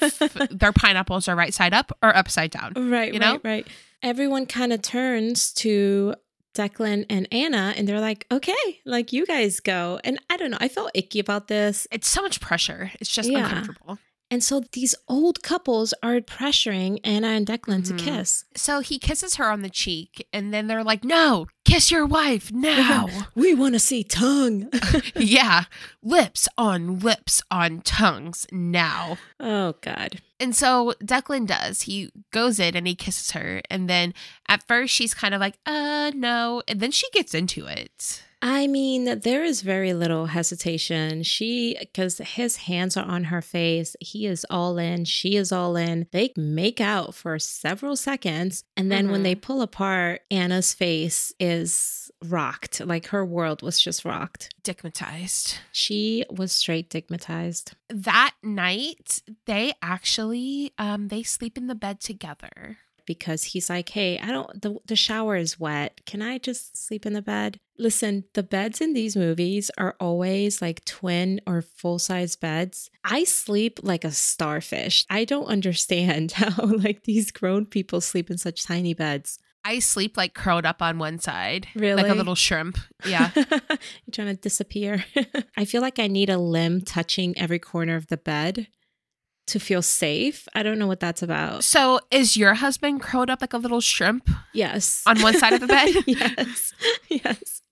[0.51, 2.73] their pineapples are right side up or upside down.
[2.91, 3.33] Right, you know?
[3.33, 3.69] right, right
[4.03, 6.15] everyone kind of turns to
[6.55, 10.01] Declan and Anna and they're like, okay, like you guys go.
[10.05, 11.87] And I don't know, I felt icky about this.
[11.91, 12.93] It's so much pressure.
[13.01, 13.47] It's just yeah.
[13.47, 13.99] uncomfortable.
[14.33, 17.99] And so these old couples are pressuring Anna and Declan mm-hmm.
[17.99, 18.47] to kiss.
[18.57, 22.51] So he kisses her on the cheek, and then they're like, No, kiss your wife
[22.51, 23.09] now.
[23.35, 24.71] we want to see tongue.
[25.17, 25.65] yeah,
[26.03, 29.19] lips on lips on tongues now.
[29.39, 30.23] Oh, God.
[30.41, 31.83] And so Declan does.
[31.83, 33.61] He goes in and he kisses her.
[33.69, 34.15] And then
[34.49, 36.63] at first she's kind of like, Uh, no.
[36.67, 38.23] And then she gets into it.
[38.45, 41.23] I mean, there is very little hesitation.
[41.23, 45.77] She, because his hands are on her face, he is all in, she is all
[45.77, 46.09] in.
[46.11, 48.65] They make out for several seconds.
[48.77, 49.13] And then mm-hmm.
[49.13, 49.43] when they mm-hmm.
[49.43, 52.81] pull apart, Anna's face is rocked.
[52.81, 54.53] Like her world was just rocked.
[54.65, 55.59] Digmatized.
[55.71, 57.75] She was straight digmatized.
[57.89, 62.79] That night, they actually um they sleep in the bed together
[63.13, 66.01] because he's like, "Hey, I don't the the shower is wet.
[66.07, 70.63] Can I just sleep in the bed?" Listen, the beds in these movies are always
[70.63, 72.91] like twin or full-size beds.
[73.05, 75.05] I sleep like a starfish.
[75.11, 79.39] I don't understand how like these grown people sleep in such tiny beds.
[79.65, 81.69] I sleep like curled up on one side.
[81.75, 82.03] Really?
[82.03, 82.79] Like a little shrimp.
[83.07, 83.31] Yeah.
[83.37, 83.47] You're
[84.11, 85.05] trying to disappear.
[85.57, 88.67] I feel like I need a limb touching every corner of the bed
[89.53, 90.49] to feel safe.
[90.55, 91.65] I don't know what that's about.
[91.65, 94.29] So, is your husband curled up like a little shrimp?
[94.53, 95.03] Yes.
[95.07, 95.95] On one side of the bed?
[96.07, 96.75] yes.
[97.09, 97.63] Yes.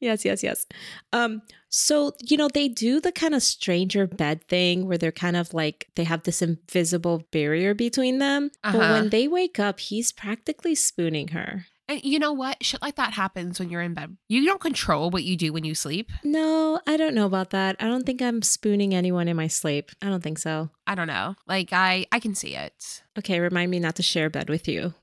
[0.00, 0.66] Yes, yes, yes.
[1.12, 5.36] Um so, you know, they do the kind of stranger bed thing where they're kind
[5.36, 8.50] of like they have this invisible barrier between them.
[8.64, 8.78] Uh-huh.
[8.78, 11.66] But when they wake up, he's practically spooning her.
[11.88, 12.62] And you know what?
[12.62, 14.16] Shit like that happens when you're in bed.
[14.28, 16.10] You don't control what you do when you sleep.
[16.22, 17.76] No, I don't know about that.
[17.80, 19.90] I don't think I'm spooning anyone in my sleep.
[20.02, 20.70] I don't think so.
[20.86, 21.34] I don't know.
[21.46, 23.02] Like I I can see it.
[23.18, 24.94] Okay, remind me not to share bed with you.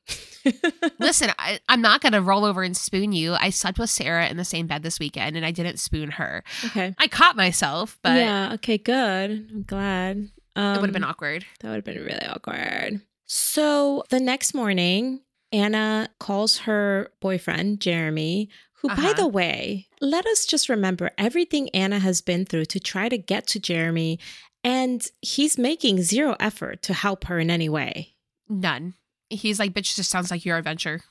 [1.00, 3.34] Listen, I, am not gonna roll over and spoon you.
[3.34, 6.44] I slept with Sarah in the same bed this weekend, and I didn't spoon her.
[6.66, 8.54] Okay, I caught myself, but yeah.
[8.54, 9.32] Okay, good.
[9.32, 10.30] I'm glad.
[10.56, 11.46] Um, it would have been awkward.
[11.60, 13.02] That would have been really awkward.
[13.26, 15.22] So the next morning,
[15.56, 19.02] Anna calls her boyfriend, Jeremy, who, uh-huh.
[19.02, 23.18] by the way, let us just remember everything Anna has been through to try to
[23.18, 24.20] get to Jeremy,
[24.66, 28.16] and he's making zero effort to help her in any way.
[28.50, 28.96] None.
[29.30, 31.02] He's like, bitch, just sounds like your adventure.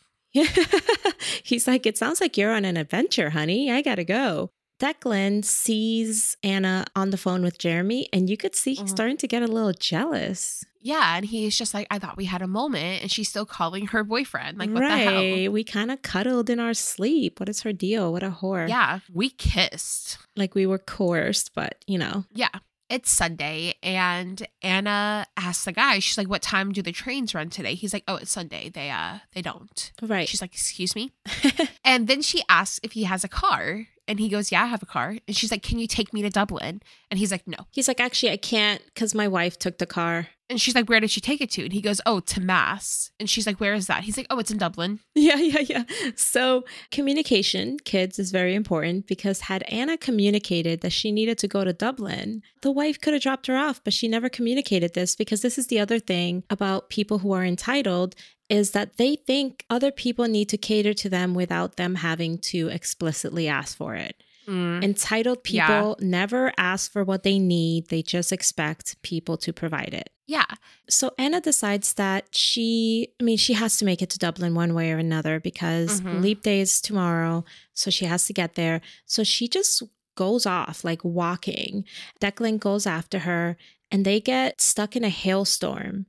[1.43, 3.71] He's like, it sounds like you're on an adventure, honey.
[3.71, 4.51] I gotta go.
[4.81, 8.89] Declan sees Anna on the phone with Jeremy, and you could see he's mm-hmm.
[8.89, 10.65] starting to get a little jealous.
[10.81, 13.87] Yeah, and he's just like, I thought we had a moment, and she's still calling
[13.89, 14.59] her boyfriend.
[14.59, 15.05] Like, what right.
[15.05, 15.53] the hell?
[15.53, 17.41] We kind of cuddled in our sleep.
[17.41, 18.13] What is her deal?
[18.13, 18.69] What a whore.
[18.69, 20.19] Yeah, we kissed.
[20.37, 22.25] Like we were coerced, but you know.
[22.33, 22.51] Yeah.
[22.91, 27.49] It's Sunday, and Anna asks the guy, she's like, What time do the trains run
[27.49, 27.75] today?
[27.75, 28.69] He's like, Oh, it's Sunday.
[28.69, 29.91] They uh they don't.
[30.03, 30.29] Right.
[30.29, 31.13] She's like, Excuse me.
[31.85, 33.87] and then she asks if he has a car.
[34.07, 35.17] And he goes, Yeah, I have a car.
[35.27, 36.83] And she's like, Can you take me to Dublin?
[37.11, 37.59] And he's like, No.
[37.71, 40.29] He's like, Actually, I can't because my wife took the car.
[40.51, 41.65] And she's like, Where did she take it to?
[41.65, 43.11] And he goes, Oh, to Mass.
[43.19, 44.05] And she's like, Where is that?
[44.05, 45.01] He's like, Oh, it's in Dublin.
[45.17, 45.85] Yeah, yeah, yeah.
[46.17, 51.65] So communication, kids, is very important because had Anna communicated that she needed to go
[51.65, 55.41] to Dublin, the wife could have dropped her off, but she never communicated this because
[55.41, 58.15] this is the other thing about people who are entitled
[58.49, 62.69] is that they think other people need to cater to them without them having to
[62.69, 64.23] explicitly ask for it.
[64.47, 64.85] Mm.
[64.85, 66.07] Entitled people yeah.
[66.07, 70.11] never ask for what they need, they just expect people to provide it.
[70.27, 70.47] Yeah.
[70.89, 74.75] So Anna decides that she, I mean, she has to make it to Dublin one
[74.75, 76.21] way or another because mm-hmm.
[76.21, 77.45] leap day is tomorrow.
[77.75, 78.81] So she has to get there.
[79.07, 79.83] So she just
[80.15, 81.85] goes off like walking.
[82.21, 83.57] Declan goes after her
[83.91, 86.07] and they get stuck in a hailstorm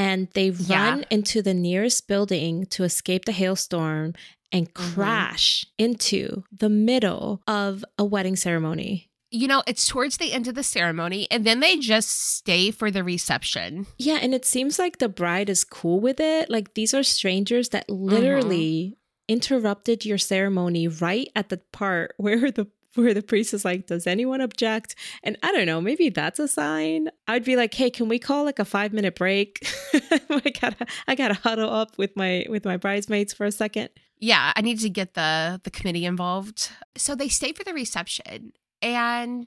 [0.00, 4.14] and they run into the nearest building to escape the hailstorm
[4.50, 4.94] and mm-hmm.
[4.94, 9.10] crash into the middle of a wedding ceremony.
[9.30, 12.90] You know, it's towards the end of the ceremony, and then they just stay for
[12.90, 13.86] the reception.
[13.98, 16.48] Yeah, and it seems like the bride is cool with it.
[16.48, 19.34] Like these are strangers that literally mm-hmm.
[19.34, 24.06] interrupted your ceremony right at the part where the where the priest is like, Does
[24.06, 24.94] anyone object?
[25.22, 27.08] And I don't know, maybe that's a sign.
[27.28, 29.66] I'd be like, Hey, can we call like a five minute break?
[29.94, 33.90] I gotta I gotta huddle up with my with my bridesmaids for a second.
[34.18, 36.70] Yeah, I need to get the the committee involved.
[36.96, 39.46] So they stay for the reception and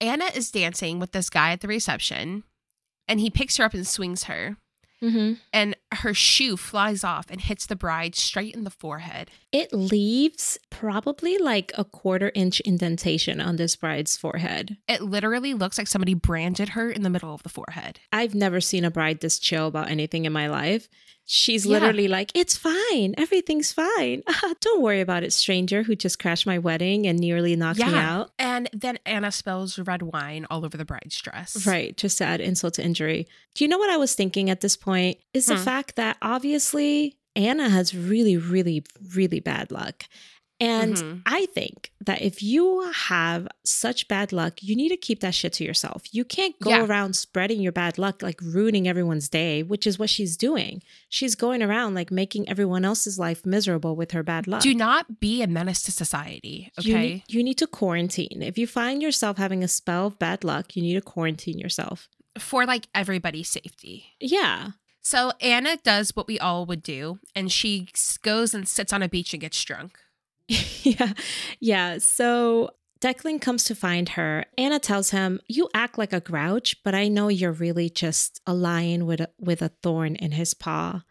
[0.00, 2.44] Anna is dancing with this guy at the reception
[3.08, 4.56] and he picks her up and swings her.
[5.02, 5.34] Mm-hmm.
[5.52, 9.30] And her shoe flies off and hits the bride straight in the forehead.
[9.52, 14.76] It leaves probably like a quarter inch indentation on this bride's forehead.
[14.88, 18.00] It literally looks like somebody branded her in the middle of the forehead.
[18.12, 20.88] I've never seen a bride this chill about anything in my life.
[21.28, 23.14] She's literally like, It's fine.
[23.18, 24.22] Everything's fine.
[24.60, 27.90] Don't worry about it, stranger who just crashed my wedding and nearly knocked yeah.
[27.90, 28.30] me out.
[28.38, 31.66] And then Anna spills red wine all over the bride's dress.
[31.66, 31.96] Right.
[31.96, 33.26] Just to add insult to injury.
[33.54, 35.18] Do you know what I was thinking at this point?
[35.34, 35.54] Is hmm.
[35.54, 38.84] the fact that obviously Anna has really, really,
[39.14, 40.04] really bad luck.
[40.58, 41.18] And mm-hmm.
[41.26, 45.52] I think that if you have such bad luck, you need to keep that shit
[45.54, 46.04] to yourself.
[46.12, 46.84] You can't go yeah.
[46.84, 50.82] around spreading your bad luck, like ruining everyone's day, which is what she's doing.
[51.10, 54.62] She's going around like making everyone else's life miserable with her bad luck.
[54.62, 56.72] Do not be a menace to society.
[56.78, 56.88] Okay.
[56.88, 58.40] You need, you need to quarantine.
[58.40, 62.08] If you find yourself having a spell of bad luck, you need to quarantine yourself
[62.38, 64.14] for like everybody's safety.
[64.20, 64.70] Yeah.
[65.02, 67.88] So Anna does what we all would do, and she
[68.22, 69.98] goes and sits on a beach and gets drunk.
[70.82, 71.12] yeah.
[71.60, 71.98] Yeah.
[71.98, 74.44] So Declan comes to find her.
[74.56, 78.54] Anna tells him, "You act like a grouch, but I know you're really just a
[78.54, 81.02] lion with a, with a thorn in his paw."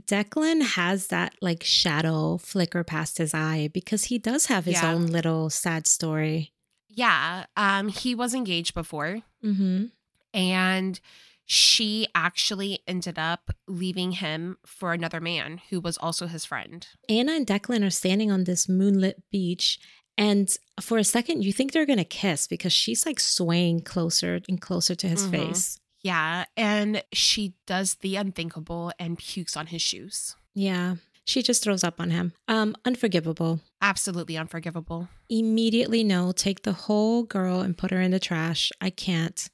[0.00, 4.92] Declan has that like shadow flicker past his eye because he does have his yeah.
[4.92, 6.52] own little sad story.
[6.88, 9.20] Yeah, um he was engaged before.
[9.44, 9.86] Mm-hmm.
[10.32, 11.00] And
[11.46, 16.86] she actually ended up leaving him for another man who was also his friend.
[17.08, 19.78] Anna and Declan are standing on this moonlit beach.
[20.16, 20.48] And
[20.80, 24.60] for a second, you think they're going to kiss because she's like swaying closer and
[24.60, 25.32] closer to his mm-hmm.
[25.32, 25.80] face.
[26.02, 26.44] Yeah.
[26.56, 30.36] And she does the unthinkable and pukes on his shoes.
[30.54, 30.96] Yeah.
[31.26, 32.32] She just throws up on him.
[32.48, 33.60] Um, unforgivable.
[33.80, 35.08] Absolutely unforgivable.
[35.30, 38.70] Immediately no, take the whole girl and put her in the trash.
[38.80, 39.48] I can't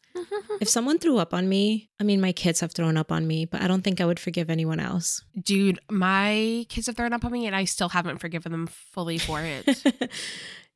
[0.60, 3.44] if someone threw up on me, I mean, my kids have thrown up on me,
[3.44, 5.22] but I don't think I would forgive anyone else.
[5.40, 9.18] Dude, my kids have thrown up on me and I still haven't forgiven them fully
[9.18, 9.84] for it.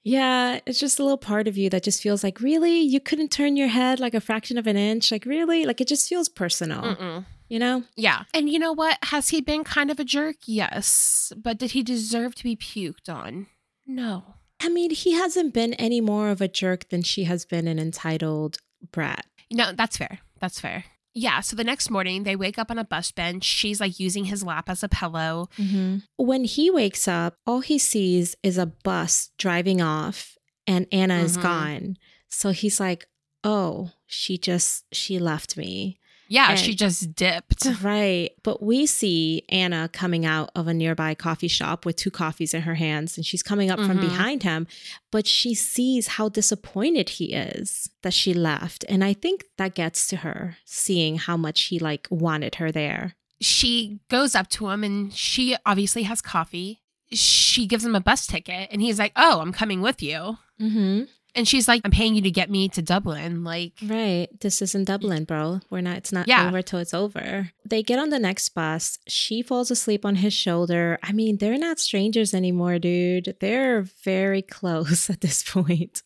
[0.05, 2.81] yeah, it's just a little part of you that just feels like, really?
[2.81, 5.11] You couldn't turn your head like a fraction of an inch?
[5.11, 5.65] Like, really?
[5.65, 6.83] Like, it just feels personal.
[6.83, 7.27] Mm-mm.
[7.49, 7.85] You know?
[7.97, 8.23] Yeah.
[8.33, 8.99] And you know what?
[9.05, 10.37] Has he been kind of a jerk?
[10.47, 11.33] Yes.
[11.37, 13.49] But did he deserve to be puked on?
[13.87, 14.25] No.
[14.61, 17.79] I mean, he hasn't been any more of a jerk than she has been an
[17.79, 18.59] entitled
[18.93, 19.27] brat.
[19.53, 20.21] No, that's fair.
[20.41, 20.85] That's fair.
[21.15, 21.41] Yeah.
[21.41, 23.45] So the next morning, they wake up on a bus bench.
[23.45, 25.49] She's like using his lap as a pillow.
[25.57, 25.99] Mm-hmm.
[26.17, 31.27] When he wakes up, all he sees is a bus driving off and Anna mm-hmm.
[31.27, 31.97] is gone.
[32.29, 33.07] So he's like,
[33.45, 36.01] oh, she just, she left me.
[36.29, 37.67] Yeah, and, she just dipped.
[37.83, 38.31] Right.
[38.43, 42.63] But we see Anna coming out of a nearby coffee shop with two coffees in
[42.63, 43.89] her hands and she's coming up mm-hmm.
[43.89, 44.67] from behind him.
[45.11, 48.85] But she sees how disappointed he is that she left.
[48.89, 53.17] And I think that gets to her, seeing how much he like wanted her there.
[53.41, 56.81] She goes up to him and she obviously has coffee.
[57.13, 60.39] She gives him a bus ticket and he's like, Oh, I'm coming with you.
[60.61, 61.03] Mm-hmm.
[61.35, 63.43] And she's like, I'm paying you to get me to Dublin.
[63.43, 64.29] Like, right.
[64.41, 65.61] This isn't Dublin, bro.
[65.69, 66.47] We're not, it's not yeah.
[66.47, 67.51] over till it's over.
[67.65, 68.99] They get on the next bus.
[69.09, 70.99] She falls asleep on his shoulder.
[71.03, 73.37] I mean, they're not strangers anymore, dude.
[73.41, 76.03] They're very close at this point.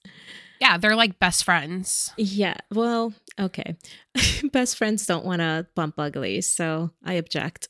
[0.60, 2.12] Yeah, they're like best friends.
[2.16, 2.56] Yeah.
[2.72, 3.76] Well, okay.
[4.52, 6.50] best friends don't want to bump uglies.
[6.50, 7.68] So I object.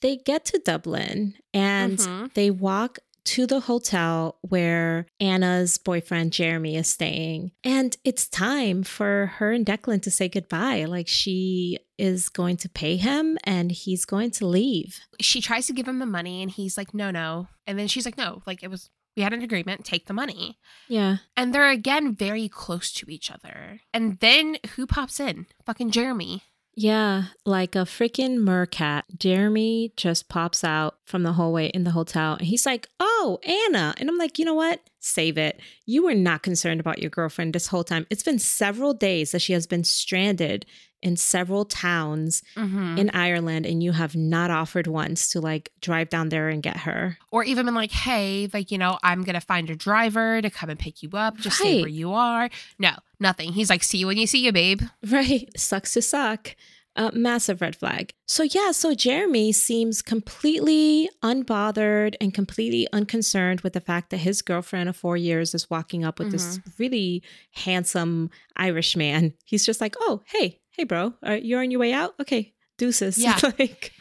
[0.00, 2.26] They get to Dublin and mm-hmm.
[2.34, 7.52] they walk to the hotel where Anna's boyfriend Jeremy is staying.
[7.64, 10.84] And it's time for her and Declan to say goodbye.
[10.84, 15.00] Like she is going to pay him and he's going to leave.
[15.20, 17.48] She tries to give him the money and he's like, no, no.
[17.66, 20.58] And then she's like, no, like it was we had an agreement, take the money.
[20.88, 21.18] Yeah.
[21.36, 23.80] And they're again very close to each other.
[23.92, 25.46] And then who pops in?
[25.66, 26.44] Fucking Jeremy.
[26.74, 29.02] Yeah, like a freaking mercat.
[29.18, 33.94] Jeremy just pops out from the hallway in the hotel and he's like, Oh, Anna.
[33.98, 34.80] And I'm like, You know what?
[35.00, 35.60] Save it.
[35.84, 38.06] You were not concerned about your girlfriend this whole time.
[38.08, 40.64] It's been several days that she has been stranded
[41.02, 42.98] in several towns mm-hmm.
[42.98, 46.78] in Ireland and you have not offered once to like drive down there and get
[46.78, 47.18] her.
[47.30, 50.50] Or even been like, hey, like, you know, I'm going to find a driver to
[50.50, 51.36] come and pick you up.
[51.36, 51.66] Just right.
[51.66, 52.50] stay where you are.
[52.78, 53.52] No, nothing.
[53.52, 54.82] He's like, see you when you see you, babe.
[55.06, 55.48] Right.
[55.56, 56.54] Sucks to suck.
[56.96, 58.12] A massive red flag.
[58.26, 64.42] So, yeah, so Jeremy seems completely unbothered and completely unconcerned with the fact that his
[64.42, 66.36] girlfriend of four years is walking up with mm-hmm.
[66.36, 67.22] this really
[67.52, 69.34] handsome Irish man.
[69.44, 71.12] He's just like, oh, hey, hey, bro,
[71.42, 72.14] you're on your way out?
[72.18, 73.18] Okay, deuces.
[73.18, 73.38] Yeah.
[73.58, 73.92] like,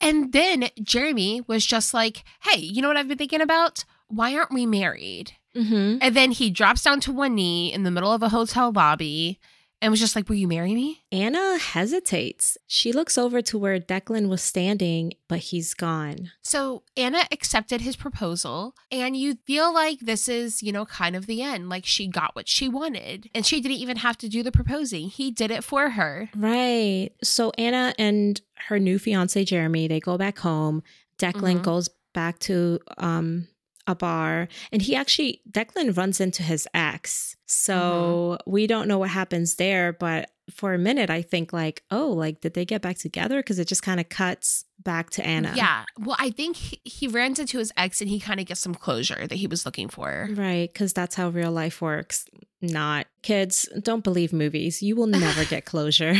[0.00, 3.84] and then Jeremy was just like, hey, you know what I've been thinking about?
[4.08, 5.32] Why aren't we married?
[5.56, 5.98] Mm-hmm.
[6.00, 9.38] And then he drops down to one knee in the middle of a hotel lobby
[9.84, 11.04] and was just like, Will you marry me?
[11.12, 12.56] Anna hesitates.
[12.66, 16.30] She looks over to where Declan was standing, but he's gone.
[16.42, 21.26] So Anna accepted his proposal, and you feel like this is, you know, kind of
[21.26, 21.68] the end.
[21.68, 25.10] Like she got what she wanted, and she didn't even have to do the proposing.
[25.10, 26.30] He did it for her.
[26.34, 27.10] Right.
[27.22, 30.82] So Anna and her new fiance, Jeremy, they go back home.
[31.18, 31.62] Declan mm-hmm.
[31.62, 33.48] goes back to um
[33.86, 37.36] a bar and he actually Declan runs into his ex.
[37.46, 38.50] So mm-hmm.
[38.50, 42.40] we don't know what happens there, but for a minute I think like, oh, like
[42.40, 45.52] did they get back together because it just kind of cuts back to Anna.
[45.56, 45.84] Yeah.
[45.98, 48.74] Well, I think he, he runs into his ex and he kind of gets some
[48.74, 50.28] closure that he was looking for.
[50.32, 52.26] Right, cuz that's how real life works.
[52.60, 54.82] Not kids, don't believe movies.
[54.82, 56.14] You will never get closure.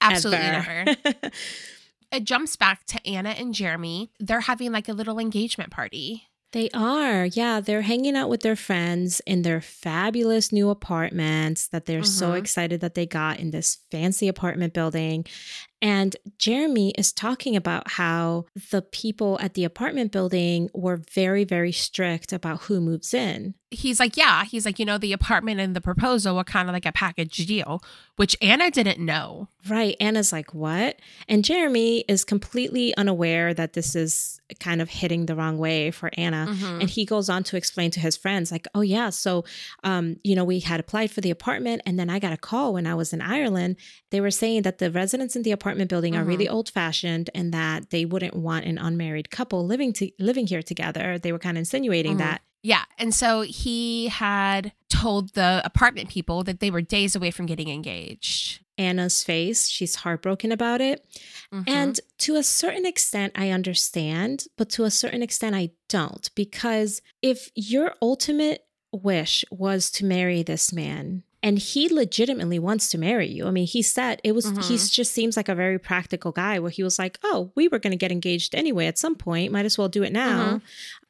[0.00, 0.96] Absolutely never.
[2.12, 4.10] it jumps back to Anna and Jeremy.
[4.18, 6.27] They're having like a little engagement party.
[6.52, 7.26] They are.
[7.26, 7.60] Yeah.
[7.60, 12.06] They're hanging out with their friends in their fabulous new apartments that they're mm-hmm.
[12.06, 15.26] so excited that they got in this fancy apartment building.
[15.82, 21.70] And Jeremy is talking about how the people at the apartment building were very, very
[21.70, 23.54] strict about who moves in.
[23.70, 24.44] He's like, yeah.
[24.44, 27.46] He's like, you know, the apartment and the proposal were kind of like a package
[27.46, 27.82] deal,
[28.16, 29.48] which Anna didn't know.
[29.68, 29.94] Right.
[30.00, 30.98] Anna's like, what?
[31.28, 36.10] And Jeremy is completely unaware that this is kind of hitting the wrong way for
[36.14, 36.46] Anna.
[36.48, 36.80] Mm-hmm.
[36.80, 39.10] And he goes on to explain to his friends, like, oh, yeah.
[39.10, 39.44] So,
[39.84, 41.82] um, you know, we had applied for the apartment.
[41.84, 43.76] And then I got a call when I was in Ireland.
[44.10, 46.22] They were saying that the residents in the apartment building mm-hmm.
[46.22, 46.54] are really mm-hmm.
[46.54, 51.18] old fashioned and that they wouldn't want an unmarried couple living to living here together.
[51.18, 52.20] They were kind of insinuating mm-hmm.
[52.20, 52.40] that.
[52.62, 52.84] Yeah.
[52.98, 57.68] And so he had told the apartment people that they were days away from getting
[57.68, 58.60] engaged.
[58.76, 61.04] Anna's face, she's heartbroken about it.
[61.52, 61.62] Mm-hmm.
[61.66, 66.30] And to a certain extent, I understand, but to a certain extent, I don't.
[66.34, 72.98] Because if your ultimate wish was to marry this man, and he legitimately wants to
[72.98, 73.46] marry you.
[73.46, 74.60] I mean, he said it was mm-hmm.
[74.60, 77.78] he just seems like a very practical guy where he was like, "Oh, we were
[77.78, 80.56] going to get engaged anyway at some point, might as well do it now." Mm-hmm.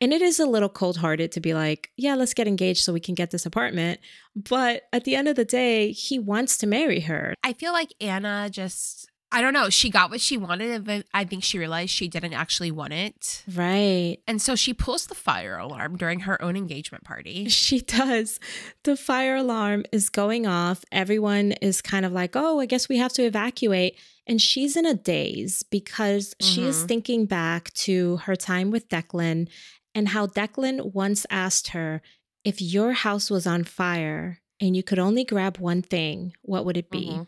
[0.01, 3.01] And it is a little cold-hearted to be like, "Yeah, let's get engaged so we
[3.01, 4.01] can get this apartment."
[4.37, 7.35] But at the end of the day, he wants to marry her.
[7.43, 9.69] I feel like Anna just I don't know.
[9.69, 13.45] She got what she wanted, but I think she realized she didn't actually want it.
[13.55, 14.17] Right.
[14.27, 17.49] And so she pulls the fire alarm during her own engagement party.
[17.49, 18.41] She does.
[18.85, 20.85] The fire alarm is going off.
[20.91, 23.99] Everyone is kind of like, oh, I guess we have to evacuate.
[24.27, 26.55] And she's in a daze because mm-hmm.
[26.55, 26.87] she is mm-hmm.
[26.87, 29.49] thinking back to her time with Declan
[29.95, 32.01] and how Declan once asked her,
[32.45, 36.79] if your house was on fire and you could only grab one thing, what would
[36.79, 37.09] it be?
[37.09, 37.23] Mm-hmm.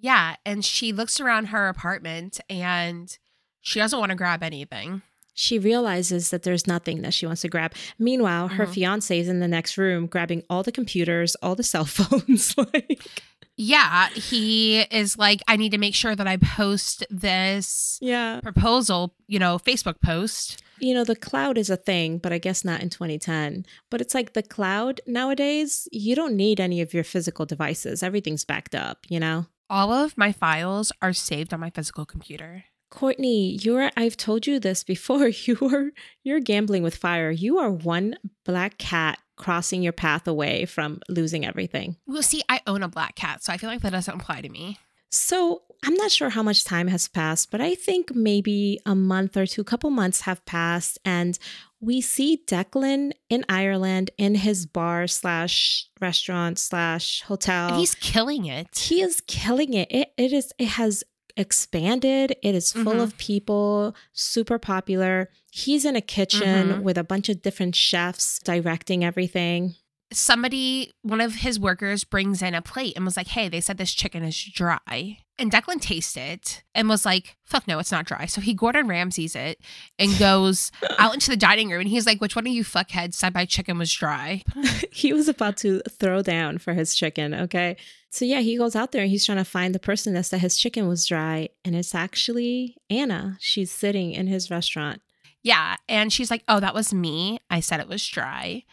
[0.00, 0.36] Yeah.
[0.44, 3.16] And she looks around her apartment and
[3.60, 5.02] she doesn't want to grab anything.
[5.34, 7.72] She realizes that there's nothing that she wants to grab.
[7.98, 8.72] Meanwhile, her mm-hmm.
[8.72, 12.56] fiance is in the next room grabbing all the computers, all the cell phones.
[12.74, 13.22] like,
[13.56, 18.40] yeah, he is like, I need to make sure that I post this yeah.
[18.40, 20.62] proposal, you know, Facebook post.
[20.78, 23.66] You know, the cloud is a thing, but I guess not in 2010.
[23.90, 28.02] But it's like the cloud nowadays, you don't need any of your physical devices.
[28.02, 29.44] Everything's backed up, you know?
[29.70, 32.64] All of my files are saved on my physical computer.
[32.90, 35.30] Courtney, you're I've told you this before.
[35.46, 35.90] You are
[36.24, 37.30] you're gambling with fire.
[37.30, 41.96] You are one black cat crossing your path away from losing everything.
[42.04, 44.48] Well, see, I own a black cat, so I feel like that doesn't apply to
[44.48, 44.76] me.
[45.10, 49.36] So I'm not sure how much time has passed, but I think maybe a month
[49.36, 51.38] or two, couple months have passed, and
[51.80, 57.68] we see Declan in Ireland in his bar slash restaurant slash hotel.
[57.68, 58.78] And he's killing it.
[58.78, 59.88] He is killing it.
[59.90, 61.02] It it is it has
[61.36, 62.36] expanded.
[62.42, 63.00] It is full mm-hmm.
[63.00, 65.30] of people, super popular.
[65.50, 66.82] He's in a kitchen mm-hmm.
[66.82, 69.74] with a bunch of different chefs directing everything.
[70.12, 73.78] Somebody, one of his workers, brings in a plate and was like, Hey, they said
[73.78, 75.18] this chicken is dry.
[75.40, 78.26] And Declan tasted it and was like, fuck no, it's not dry.
[78.26, 79.58] So he Gordon Ramsays it
[79.98, 83.14] and goes out into the dining room and he's like, which one of you fuckheads
[83.14, 84.42] said my chicken was dry?
[84.92, 87.78] he was about to throw down for his chicken, okay?
[88.10, 90.40] So yeah, he goes out there and he's trying to find the person that said
[90.40, 91.48] his chicken was dry.
[91.64, 93.38] And it's actually Anna.
[93.40, 95.00] She's sitting in his restaurant.
[95.42, 95.76] Yeah.
[95.88, 97.38] And she's like, oh, that was me.
[97.48, 98.64] I said it was dry.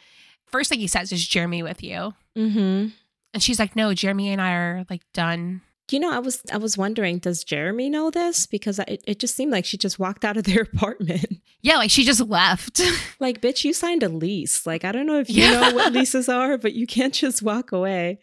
[0.47, 2.13] First thing he says is Jeremy with you.
[2.37, 2.87] Mm-hmm.
[3.33, 6.57] And she's like, no, Jeremy and I are like done you know, I was I
[6.57, 8.45] was wondering, does Jeremy know this?
[8.45, 11.41] Because it, it just seemed like she just walked out of their apartment.
[11.61, 12.81] Yeah, like she just left.
[13.19, 14.65] like, bitch, you signed a lease.
[14.65, 15.69] Like, I don't know if you yeah.
[15.69, 18.19] know what leases are, but you can't just walk away.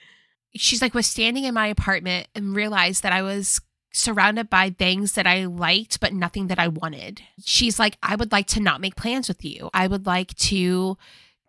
[0.56, 3.60] She's like, was standing in my apartment and realized that I was
[3.92, 7.22] surrounded by things that I liked, but nothing that I wanted.
[7.44, 9.70] She's like, I would like to not make plans with you.
[9.72, 10.96] I would like to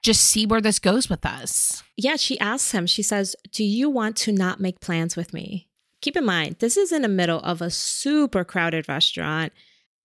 [0.05, 1.83] just see where this goes with us.
[1.97, 5.67] Yeah, she asks him, she says, Do you want to not make plans with me?
[6.05, 9.51] keep in mind, this is in the middle of a super crowded restaurant.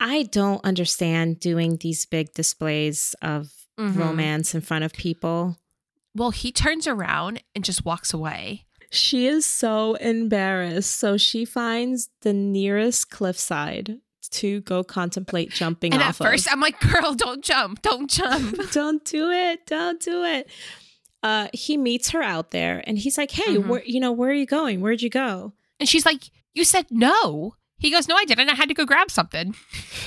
[0.00, 3.98] I don't understand doing these big displays of mm-hmm.
[3.98, 5.58] romance in front of people.
[6.14, 8.64] Well, he turns around and just walks away.
[8.88, 10.96] She is so embarrassed.
[10.96, 13.98] So she finds the nearest cliffside
[14.32, 16.20] to go contemplate jumping and off.
[16.20, 16.52] at first, of.
[16.52, 17.82] I'm like, "Girl, don't jump!
[17.82, 18.58] Don't jump!
[18.72, 19.66] don't do it!
[19.66, 20.48] Don't do it!"
[21.22, 23.68] Uh, he meets her out there, and he's like, "Hey, mm-hmm.
[23.68, 24.80] where you know where are you going?
[24.80, 27.56] Where'd you go?" And she's like, You said no.
[27.78, 28.50] He goes, No, I didn't.
[28.50, 29.54] I had to go grab something.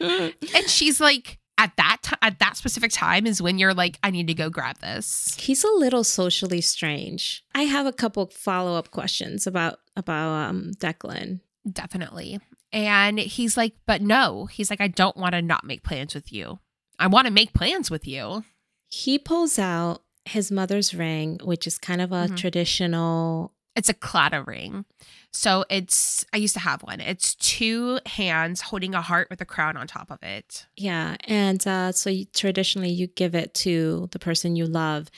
[0.00, 4.10] and she's like, at that t- at that specific time is when you're like, I
[4.10, 5.36] need to go grab this.
[5.38, 7.44] He's a little socially strange.
[7.54, 11.40] I have a couple follow up questions about about um, Declan.
[11.70, 12.40] Definitely.
[12.72, 14.46] And he's like, but no.
[14.46, 16.60] He's like, I don't want to not make plans with you.
[16.98, 18.44] I want to make plans with you.
[18.88, 22.34] He pulls out his mother's ring, which is kind of a mm-hmm.
[22.34, 24.84] traditional it's a claddagh ring.
[25.32, 27.00] So it's I used to have one.
[27.00, 30.66] It's two hands holding a heart with a crown on top of it.
[30.76, 35.08] Yeah, and uh, so you, traditionally you give it to the person you love,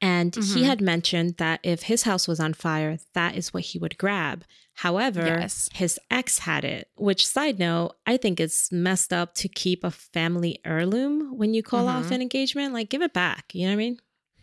[0.00, 0.58] and mm-hmm.
[0.58, 3.98] he had mentioned that if his house was on fire, that is what he would
[3.98, 4.44] grab.
[4.74, 5.68] However, yes.
[5.74, 9.90] his ex had it, which, side note, I think it's messed up to keep a
[9.90, 11.98] family heirloom when you call mm-hmm.
[11.98, 12.72] off an engagement.
[12.72, 13.54] Like, give it back.
[13.54, 13.98] You know what I mean?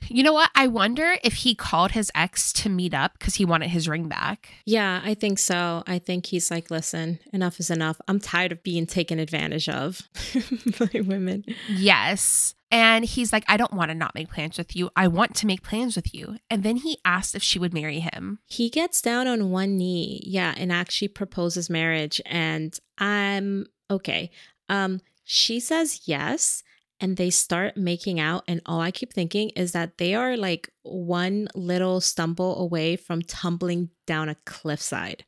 [0.09, 0.49] You know what?
[0.55, 4.07] I wonder if he called his ex to meet up because he wanted his ring
[4.07, 4.49] back.
[4.65, 5.83] Yeah, I think so.
[5.85, 7.99] I think he's like, listen, enough is enough.
[8.07, 10.01] I'm tired of being taken advantage of
[10.79, 11.45] by women.
[11.69, 12.55] Yes.
[12.69, 14.89] And he's like, I don't want to not make plans with you.
[14.95, 16.37] I want to make plans with you.
[16.49, 18.39] And then he asked if she would marry him.
[18.45, 22.21] He gets down on one knee, yeah, and actually proposes marriage.
[22.25, 24.31] And I'm okay.
[24.67, 26.63] Um, she says yes
[26.99, 30.71] and they start making out and all i keep thinking is that they are like
[30.87, 35.25] one little stumble away from tumbling down a cliffside.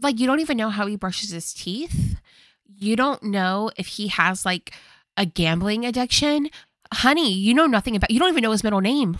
[0.00, 2.20] Like you don't even know how he brushes his teeth.
[2.66, 4.72] You don't know if he has like
[5.16, 6.50] a gambling addiction.
[6.92, 9.18] Honey you know nothing about you don't even know his middle name.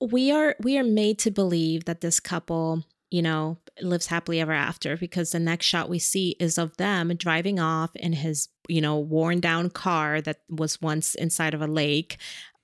[0.00, 4.52] We are we are made to believe that this couple you know lives happily ever
[4.52, 8.80] after because the next shot we see is of them driving off in his you
[8.80, 12.18] know, worn down car that was once inside of a lake.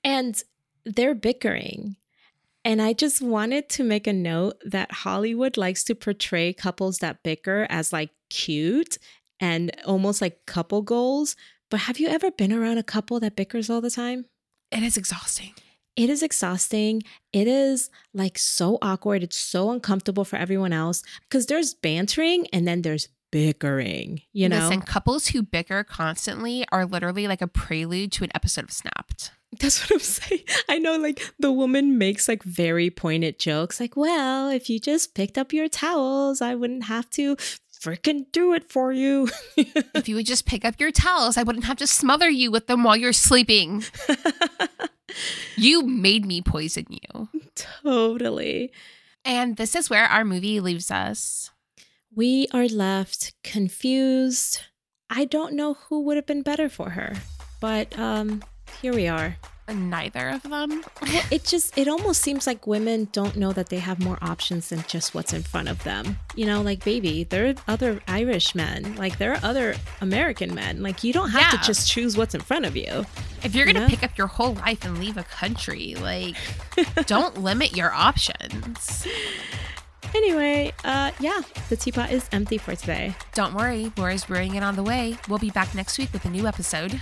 [0.04, 0.40] And
[0.84, 1.96] they're bickering.
[2.64, 7.22] And I just wanted to make a note that Hollywood likes to portray couples that
[7.22, 8.98] bicker as like cute
[9.40, 11.36] and almost like couple goals.
[11.70, 14.26] But have you ever been around a couple that bickers all the time?
[14.70, 15.54] It is exhausting.
[15.96, 17.02] It is exhausting.
[17.32, 19.22] It is like so awkward.
[19.22, 24.60] It's so uncomfortable for everyone else because there's bantering and then there's bickering, you know?
[24.60, 29.32] Listen, couples who bicker constantly are literally like a prelude to an episode of Snapped.
[29.58, 30.42] That's what I'm saying.
[30.68, 35.14] I know, like, the woman makes like very pointed jokes, like, well, if you just
[35.14, 37.36] picked up your towels, I wouldn't have to
[37.84, 39.28] freaking do it for you.
[39.56, 42.66] if you would just pick up your towels, I wouldn't have to smother you with
[42.66, 43.84] them while you're sleeping.
[45.56, 47.28] you made me poison you.
[47.54, 48.72] Totally.
[49.24, 51.50] And this is where our movie leaves us.
[52.14, 54.60] We are left confused.
[55.10, 57.14] I don't know who would have been better for her,
[57.60, 58.42] but um,
[58.80, 59.36] here we are
[59.72, 60.84] neither of them.
[61.02, 64.68] well, it just it almost seems like women don't know that they have more options
[64.68, 66.18] than just what's in front of them.
[66.34, 70.82] You know, like baby, there are other Irish men, like there are other American men.
[70.82, 71.58] Like you don't have yeah.
[71.58, 73.06] to just choose what's in front of you.
[73.42, 76.36] If you're gonna pick up your whole life and leave a country, like
[77.06, 79.06] don't limit your options.
[80.14, 83.14] Anyway, uh, yeah, the teapot is empty for today.
[83.34, 85.16] Don't worry, more is brewing it on the way.
[85.28, 87.00] We'll be back next week with a new episode.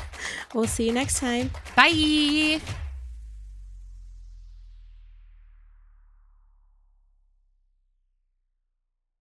[0.55, 1.51] We'll see you next time.
[1.77, 2.61] Bye.